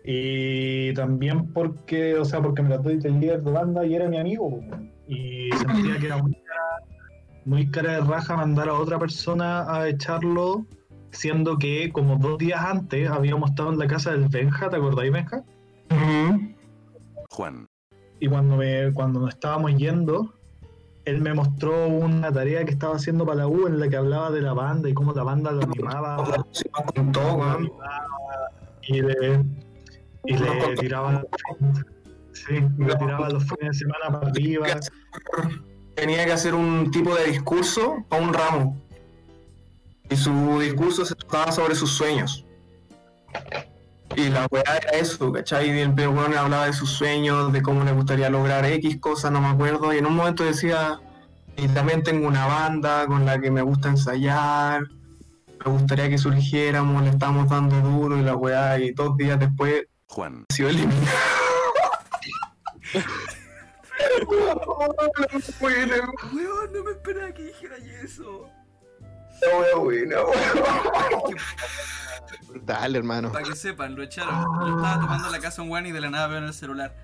[0.06, 4.18] Y también porque, o sea, porque me trató de líder de banda y era mi
[4.18, 4.60] amigo.
[5.08, 7.00] Y sentía que era muy cara,
[7.46, 10.66] muy cara de raja mandar a otra persona a echarlo,
[11.12, 15.12] siendo que como dos días antes habíamos estado en la casa del Benja, ¿te acordáis,
[15.12, 15.44] Benja?
[17.30, 17.68] Juan,
[18.20, 20.34] Y cuando, me, cuando nos estábamos yendo,
[21.06, 24.32] él me mostró una tarea que estaba haciendo para la U en la que hablaba
[24.32, 26.46] de la banda y cómo la banda lo animaba.
[26.52, 26.66] Sí,
[27.16, 27.72] weón.
[28.84, 29.44] y le,
[30.26, 31.24] y le tiraba
[32.34, 34.68] sí, le tiraba los fines de semana para arriba
[35.96, 38.82] Tenía que hacer un tipo de discurso a un ramo.
[40.10, 42.46] Y su discurso se trataba sobre sus sueños.
[44.16, 45.70] Y la weá era eso, ¿cachai?
[45.70, 49.40] Y el weón hablaba de sus sueños, de cómo le gustaría lograr X cosas, no
[49.40, 49.94] me acuerdo.
[49.94, 51.00] Y en un momento decía,
[51.58, 54.84] y también tengo una banda con la que me gusta ensayar,
[55.64, 59.86] me gustaría que surgiéramos, le estamos dando duro y la weá, y dos días después
[60.14, 61.08] Juan, sido eliminado.
[65.60, 68.48] Weón, no me esperaba que dijeras eso.
[69.42, 71.36] buena, buena, buena.
[72.48, 73.32] Brutal, hermano.
[73.32, 74.36] Para que sepan, lo echaron.
[74.62, 76.96] Yo estaba tomando la casa un weón y de la nada veo en el celular.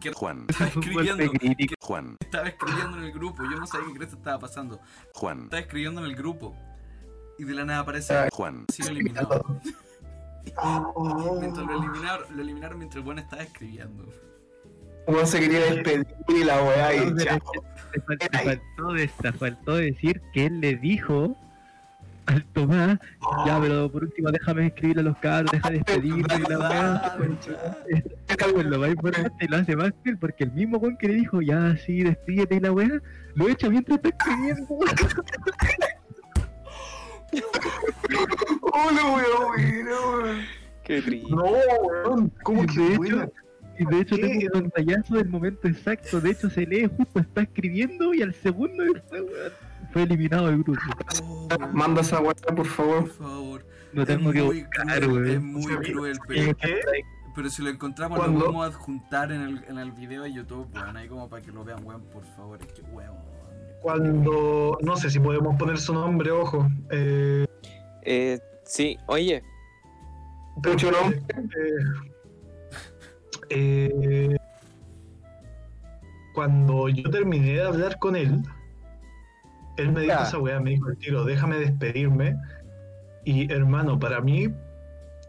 [0.00, 1.32] Que Juan, estaba escribiendo.
[1.80, 3.44] Juan, Estaba escribiendo en el grupo.
[3.44, 4.80] Yo no sabía qué crees estaba pasando.
[5.14, 6.56] Juan, Estaba escribiendo en el grupo.
[7.38, 8.28] Y de la nada aparece.
[8.32, 9.44] Juan, Ha sido eliminado.
[11.40, 14.06] Mientras lo eliminaron, lo eliminaron mientras el weón estaba escribiendo.
[15.06, 17.00] Uno se quería despedir y la weá y
[18.42, 21.36] faltó, faltó decir que él le dijo
[22.26, 22.98] al Tomás,
[23.46, 27.18] ya, pero por último déjame escribir a los cabros, deja de despedirme y la weá.
[28.26, 29.76] Es lo más importante y lo hace
[30.18, 32.88] porque el mismo weón que le dijo, ya, sí, despídete y la weá,
[33.34, 34.66] lo echa mientras está escribiendo.
[38.72, 39.38] Hola, buena,
[40.24, 40.38] weón.
[40.84, 41.30] Qué triste.
[41.30, 43.24] no weón ¿cómo Y que de buena?
[43.24, 43.32] hecho,
[43.78, 44.22] y de hecho ¿Qué?
[44.22, 48.34] tengo un pantallazo del momento exacto, de hecho se lee justo, está escribiendo y al
[48.34, 49.52] segundo después, weón,
[49.92, 50.80] fue eliminado del grupo.
[51.22, 53.00] Oh, Manda esa weá, por favor.
[53.04, 53.66] por favor.
[53.92, 56.80] Lo tengo es que muy buscar, cruel, es muy cruel, ¿Y pero, qué?
[57.36, 58.40] pero si lo encontramos ¿Cuándo?
[58.40, 61.42] lo vamos a adjuntar en el, en el video de YouTube, weón, ahí como para
[61.44, 63.14] que lo vean, weón, por favor, es que weón.
[63.82, 67.46] cuando no sé si podemos poner su nombre ojo eh,
[68.02, 69.42] Eh, sí, oye,
[70.56, 71.20] Mucho nombre.
[73.50, 73.90] eh,
[74.30, 74.36] eh,
[76.34, 78.42] cuando yo terminé de hablar con él,
[79.76, 80.22] él me dijo Ya.
[80.22, 82.36] esa weá, me dijo el tiro, déjame despedirme.
[83.24, 84.48] Y hermano, para mí,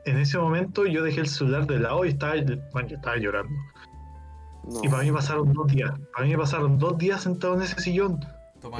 [0.06, 2.34] en ese momento yo dejé el celular de lado y estaba,
[2.74, 3.54] bueno, yo estaba llorando.
[4.64, 4.82] no.
[4.84, 5.92] Y para mí pasaron dos días.
[6.14, 8.20] Para mí pasaron dos días sentado en ese sillón.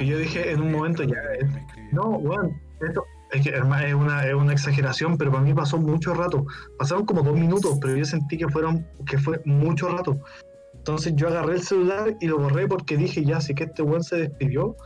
[0.00, 1.14] Y yo dije en un momento, ya.
[1.92, 3.62] No, weón, esto es que es
[3.94, 6.46] una, es una exageración, pero para mí pasó mucho rato.
[6.78, 10.18] Pasaron como dos minutos, pero yo sentí que fueron, que fue mucho rato.
[10.74, 14.04] Entonces yo agarré el celular y lo borré porque dije, ya, sé que este weón
[14.04, 14.76] se despidió.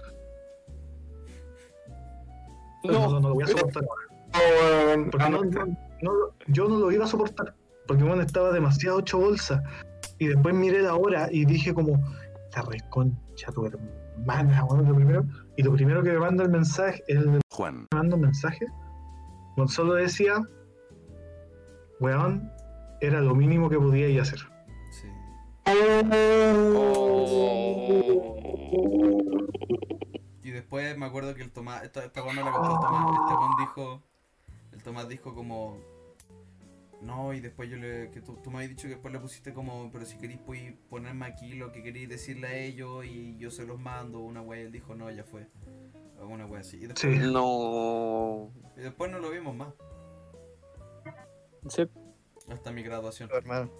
[2.84, 3.84] No, no, no lo voy a soportar.
[5.11, 6.12] Porque no, no-
[6.47, 7.55] yo no lo iba a soportar.
[7.86, 9.62] Porque bueno, estaba demasiado ocho bolsas.
[10.18, 12.03] Y después miré la hora y dije como,
[12.55, 15.24] la reconcha tu hermana, weón, lo primero.
[15.57, 18.67] Y lo primero que me manda el mensaje, el Juan, me manda un mensaje.
[19.55, 20.41] Con solo decía,
[22.01, 22.51] weón,
[23.03, 24.39] era lo mínimo que podía ir a hacer.
[24.91, 25.09] Sí.
[30.43, 33.19] Y después me acuerdo que el Tomás, esta, esta weón no la contó el Tomás,
[33.21, 34.03] este weón dijo,
[34.73, 35.77] el Tomás dijo como,
[37.03, 39.53] no, y después yo le, que tú, tú me habías dicho que después le pusiste
[39.53, 40.41] como, pero si queréis
[40.89, 44.63] ponerme aquí lo que queréis decirle a ellos y yo se los mando, una wea,
[44.63, 45.47] y él dijo, no, ya fue,
[46.29, 46.77] una wea así.
[46.77, 47.18] Y después, Sí.
[47.33, 48.51] No.
[48.77, 49.68] y después no lo vimos más,
[51.68, 51.89] Sí.
[52.49, 53.31] hasta mi graduación.
[53.33, 53.71] hermano.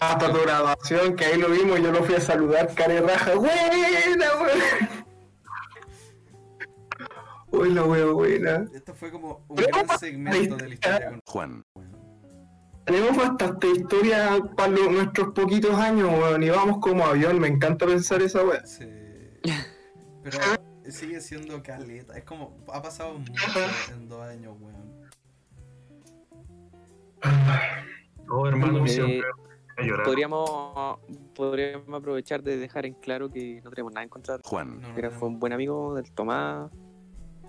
[0.00, 3.00] Hasta tu graduación, que ahí lo vimos y yo lo fui a saludar, cara y
[3.00, 3.34] raja.
[7.50, 8.66] ¡Buena, la wea buena.
[8.74, 11.64] Esto fue como un gran segmento de la historia con Juan,
[12.84, 17.84] Tenemos bastante historia para lo- nuestros poquitos años, weón, y vamos como avión, me encanta
[17.86, 18.64] pensar esa wea.
[18.64, 18.86] Sí.
[20.22, 20.38] Pero
[20.92, 22.16] sigue siendo caleta.
[22.16, 23.32] Es como, ha pasado mucho
[23.92, 24.98] en dos años, weón.
[28.30, 29.22] Oh, hermano, Eh.
[30.04, 30.98] Podríamos,
[31.36, 34.38] podríamos aprovechar de dejar en claro que no tenemos nada en contra.
[34.44, 35.18] Juan, No, no, Era, no.
[35.18, 36.68] fue un buen amigo del Tomás.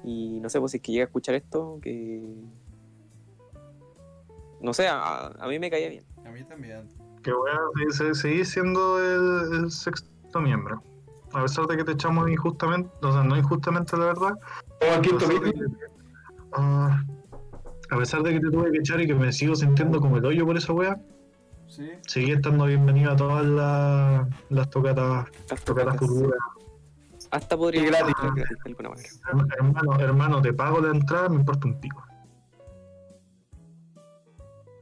[0.03, 2.21] Y no sé, pues si es que llega a escuchar esto, que.
[4.61, 6.05] No sé, a, a mí me caía bien.
[6.23, 6.87] A mí también.
[7.23, 10.83] Que voy a se- seguir siendo el, el sexto miembro.
[11.33, 14.33] A pesar de que te echamos injustamente, o sea, no injustamente la verdad.
[14.97, 15.53] A pesar que-
[16.53, 17.03] Ah,
[17.91, 20.25] a pesar de que te tuve que echar y que me sigo sintiendo como el
[20.25, 20.99] hoyo por esa wea,
[21.67, 21.87] Sí.
[22.07, 26.39] seguí estando bienvenido a todas las, las tocatas, Las tocatas futuras.
[27.31, 28.15] Hasta podría Y gratis.
[28.19, 29.09] ser gratis de alguna manera.
[29.59, 32.03] Hermano, hermano, te pago la entrada, me importa un pico.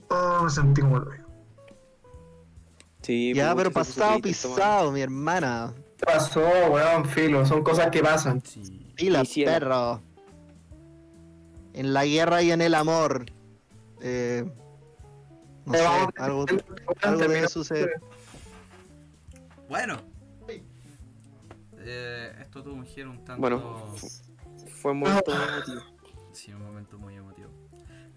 [0.10, 1.26] Oh, me sentí como el hoyo.
[3.02, 5.74] Sí, Ya, pero pasado pisado, mi hermana.
[5.98, 6.42] ¿Qué pasó,
[6.72, 7.06] weón?
[7.06, 8.42] Filo, son cosas que pasan.
[8.44, 8.62] Sí.
[8.96, 9.54] Pila, Quisiera.
[9.54, 10.02] perro.
[11.74, 13.26] En la guerra y en el amor.
[14.02, 14.46] Eh,
[15.66, 15.86] no sé,
[16.18, 16.46] algo,
[17.02, 18.00] algo debe suceder.
[19.70, 19.98] Bueno.
[21.90, 23.40] Eh, esto tuvo un giro un tanto.
[23.40, 23.96] Bueno,
[24.82, 25.82] Fue un momento muy emotivo.
[26.34, 27.50] Sí, un momento muy emotivo.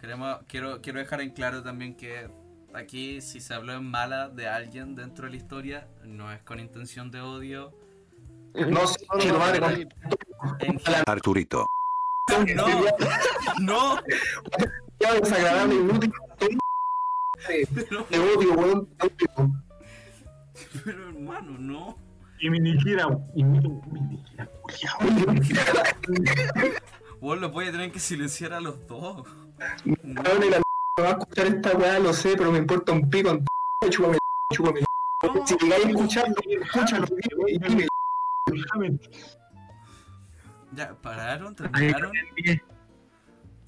[0.01, 2.29] Queremos, quiero, quiero dejar en claro también que
[2.75, 6.61] aquí si se habló en mala de alguien dentro de la historia, no es con
[6.61, 7.73] intención de odio.
[8.55, 9.89] No sé, chino madre, con-
[10.61, 11.67] En Arturito.
[12.55, 12.67] no,
[13.61, 14.01] no,
[15.01, 16.13] ya desagradable, inútil.
[18.09, 18.89] Te odio, weón.
[18.99, 19.07] te
[19.37, 19.53] odio.
[20.85, 21.99] pero hermano, no.
[22.41, 24.99] Y mi niquera, y mi, mi niquera, culiao.
[27.21, 29.27] Vos los voy a tener que silenciar a los dos.
[29.85, 30.23] No.
[30.23, 30.61] Me
[30.99, 33.31] va a escuchar esta weá, lo sé, pero me importa un pico.
[33.31, 33.45] en
[33.91, 34.19] Chúpame,
[34.53, 34.81] chúpame.
[35.47, 37.07] Si llegáis escuchando, escúchalo.
[37.47, 37.87] y dime.
[40.73, 42.13] Ya, pararon, terminaron.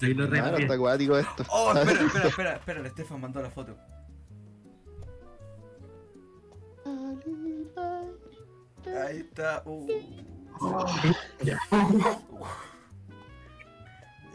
[0.01, 1.45] Ahí lo Claro, está acuático esto.
[1.49, 3.77] Oh, espera, espera, espera, espera, el Estefan mandó la foto.
[8.85, 9.63] Ahí está.
[9.65, 9.87] Uh.
[11.41, 11.57] Ya.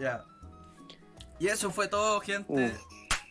[0.01, 0.25] Ya.
[1.39, 2.75] Y eso fue todo, gente.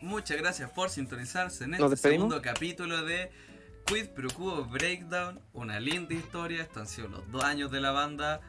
[0.02, 3.32] Muchas gracias por sintonizarse en ¿Nos este segundo capítulo de
[3.86, 5.42] Quid Pro Quo Breakdown.
[5.54, 6.62] Una linda historia.
[6.62, 8.42] Estos han sido los dos años de la banda.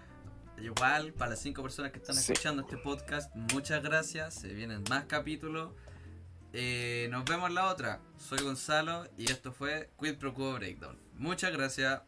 [0.60, 2.32] Igual, para las cinco personas que están Sí.
[2.32, 4.34] escuchando este podcast, muchas gracias.
[4.34, 5.70] Se vienen más capítulos.
[6.52, 8.00] Eh, nos vemos en la otra.
[8.16, 10.98] Soy Gonzalo y esto fue Quid Pro Quo Breakdown.
[11.14, 12.02] Muchas gracias.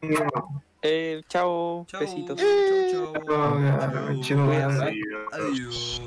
[0.82, 2.00] Eh, chao, Chao.
[2.00, 2.38] besitos.
[2.40, 3.24] Chau, chau.
[3.30, 5.00] Ah, chino madre.
[5.32, 6.02] Adiós.